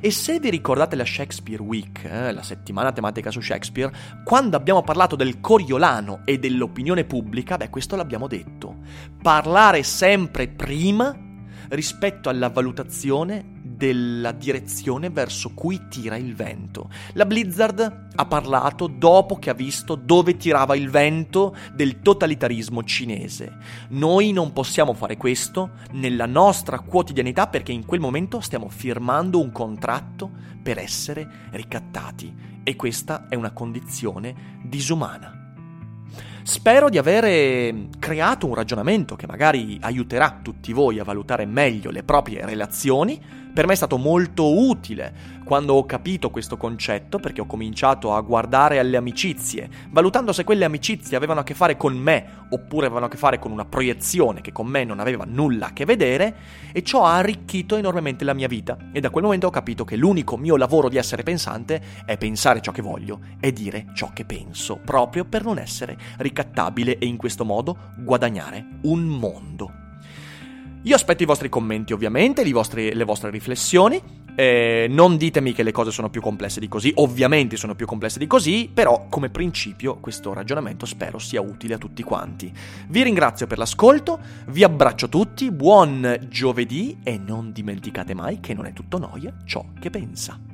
E 0.00 0.10
se 0.10 0.40
vi 0.40 0.50
ricordate 0.50 0.96
la 0.96 1.04
Shakespeare 1.04 1.62
Week, 1.62 2.02
eh, 2.02 2.32
la 2.32 2.42
settimana 2.42 2.90
tematica 2.90 3.30
su 3.30 3.40
Shakespeare, 3.40 3.94
quando 4.24 4.56
abbiamo 4.56 4.82
parlato 4.82 5.14
del 5.14 5.38
Coriolano 5.38 6.22
e 6.24 6.40
dell'opinione 6.40 7.04
pubblica, 7.04 7.56
beh, 7.58 7.70
questo 7.70 7.94
l'abbiamo 7.94 8.26
detto. 8.26 8.78
Parlare 9.22 9.84
sempre 9.84 10.48
prima 10.48 11.16
rispetto 11.68 12.28
alla 12.28 12.48
valutazione 12.48 13.53
della 13.76 14.32
direzione 14.32 15.10
verso 15.10 15.50
cui 15.54 15.88
tira 15.88 16.16
il 16.16 16.34
vento. 16.34 16.90
La 17.12 17.26
Blizzard 17.26 18.08
ha 18.14 18.26
parlato 18.26 18.86
dopo 18.86 19.38
che 19.38 19.50
ha 19.50 19.54
visto 19.54 19.94
dove 19.94 20.36
tirava 20.36 20.76
il 20.76 20.90
vento 20.90 21.54
del 21.74 22.00
totalitarismo 22.00 22.82
cinese. 22.84 23.56
Noi 23.90 24.32
non 24.32 24.52
possiamo 24.52 24.94
fare 24.94 25.16
questo 25.16 25.72
nella 25.92 26.26
nostra 26.26 26.78
quotidianità 26.78 27.48
perché 27.48 27.72
in 27.72 27.84
quel 27.84 28.00
momento 28.00 28.40
stiamo 28.40 28.68
firmando 28.68 29.40
un 29.40 29.50
contratto 29.50 30.30
per 30.62 30.78
essere 30.78 31.28
ricattati 31.50 32.52
e 32.62 32.76
questa 32.76 33.28
è 33.28 33.34
una 33.34 33.52
condizione 33.52 34.60
disumana. 34.62 35.40
Spero 36.42 36.90
di 36.90 36.98
avere 36.98 37.88
creato 37.98 38.46
un 38.46 38.54
ragionamento 38.54 39.16
che 39.16 39.26
magari 39.26 39.78
aiuterà 39.80 40.40
tutti 40.42 40.74
voi 40.74 40.98
a 40.98 41.04
valutare 41.04 41.46
meglio 41.46 41.90
le 41.90 42.02
proprie 42.02 42.44
relazioni 42.44 43.18
per 43.54 43.68
me 43.68 43.74
è 43.74 43.76
stato 43.76 43.98
molto 43.98 44.66
utile 44.66 45.32
quando 45.44 45.74
ho 45.74 45.86
capito 45.86 46.30
questo 46.30 46.56
concetto 46.56 47.20
perché 47.20 47.40
ho 47.40 47.46
cominciato 47.46 48.12
a 48.12 48.20
guardare 48.20 48.80
alle 48.80 48.96
amicizie, 48.96 49.70
valutando 49.90 50.32
se 50.32 50.42
quelle 50.42 50.64
amicizie 50.64 51.16
avevano 51.16 51.40
a 51.40 51.44
che 51.44 51.54
fare 51.54 51.76
con 51.76 51.96
me 51.96 52.46
oppure 52.50 52.86
avevano 52.86 53.06
a 53.06 53.08
che 53.08 53.16
fare 53.16 53.38
con 53.38 53.52
una 53.52 53.64
proiezione 53.64 54.40
che 54.40 54.50
con 54.50 54.66
me 54.66 54.82
non 54.82 54.98
aveva 54.98 55.24
nulla 55.24 55.66
a 55.66 55.72
che 55.72 55.84
vedere 55.84 56.34
e 56.72 56.82
ciò 56.82 57.04
ha 57.04 57.14
arricchito 57.14 57.76
enormemente 57.76 58.24
la 58.24 58.34
mia 58.34 58.48
vita 58.48 58.76
e 58.90 58.98
da 58.98 59.10
quel 59.10 59.22
momento 59.22 59.46
ho 59.46 59.50
capito 59.50 59.84
che 59.84 59.94
l'unico 59.94 60.36
mio 60.36 60.56
lavoro 60.56 60.88
di 60.88 60.96
essere 60.96 61.22
pensante 61.22 61.80
è 62.04 62.18
pensare 62.18 62.60
ciò 62.60 62.72
che 62.72 62.82
voglio 62.82 63.20
e 63.38 63.52
dire 63.52 63.86
ciò 63.94 64.10
che 64.12 64.24
penso, 64.24 64.80
proprio 64.84 65.24
per 65.24 65.44
non 65.44 65.58
essere 65.58 65.96
ricattabile 66.18 66.98
e 66.98 67.06
in 67.06 67.16
questo 67.16 67.44
modo 67.44 67.92
guadagnare 67.98 68.66
un 68.82 69.04
mondo. 69.04 69.83
Io 70.86 70.94
aspetto 70.94 71.22
i 71.22 71.26
vostri 71.26 71.48
commenti 71.48 71.94
ovviamente, 71.94 72.44
vostri, 72.52 72.92
le 72.92 73.04
vostre 73.04 73.30
riflessioni. 73.30 74.22
Eh, 74.36 74.86
non 74.90 75.16
ditemi 75.16 75.54
che 75.54 75.62
le 75.62 75.72
cose 75.72 75.90
sono 75.90 76.10
più 76.10 76.20
complesse 76.20 76.60
di 76.60 76.68
così, 76.68 76.92
ovviamente 76.96 77.56
sono 77.56 77.74
più 77.74 77.86
complesse 77.86 78.18
di 78.18 78.26
così, 78.26 78.68
però 78.72 79.06
come 79.08 79.30
principio 79.30 79.96
questo 79.96 80.34
ragionamento 80.34 80.84
spero 80.84 81.18
sia 81.18 81.40
utile 81.40 81.74
a 81.74 81.78
tutti 81.78 82.02
quanti. 82.02 82.52
Vi 82.88 83.02
ringrazio 83.02 83.46
per 83.46 83.56
l'ascolto, 83.56 84.18
vi 84.48 84.62
abbraccio 84.62 85.08
tutti, 85.08 85.50
buon 85.50 86.26
giovedì 86.28 86.98
e 87.02 87.16
non 87.16 87.52
dimenticate 87.52 88.12
mai 88.12 88.40
che 88.40 88.52
non 88.52 88.66
è 88.66 88.74
tutto 88.74 88.98
noia 88.98 89.34
ciò 89.46 89.64
che 89.80 89.88
pensa. 89.88 90.53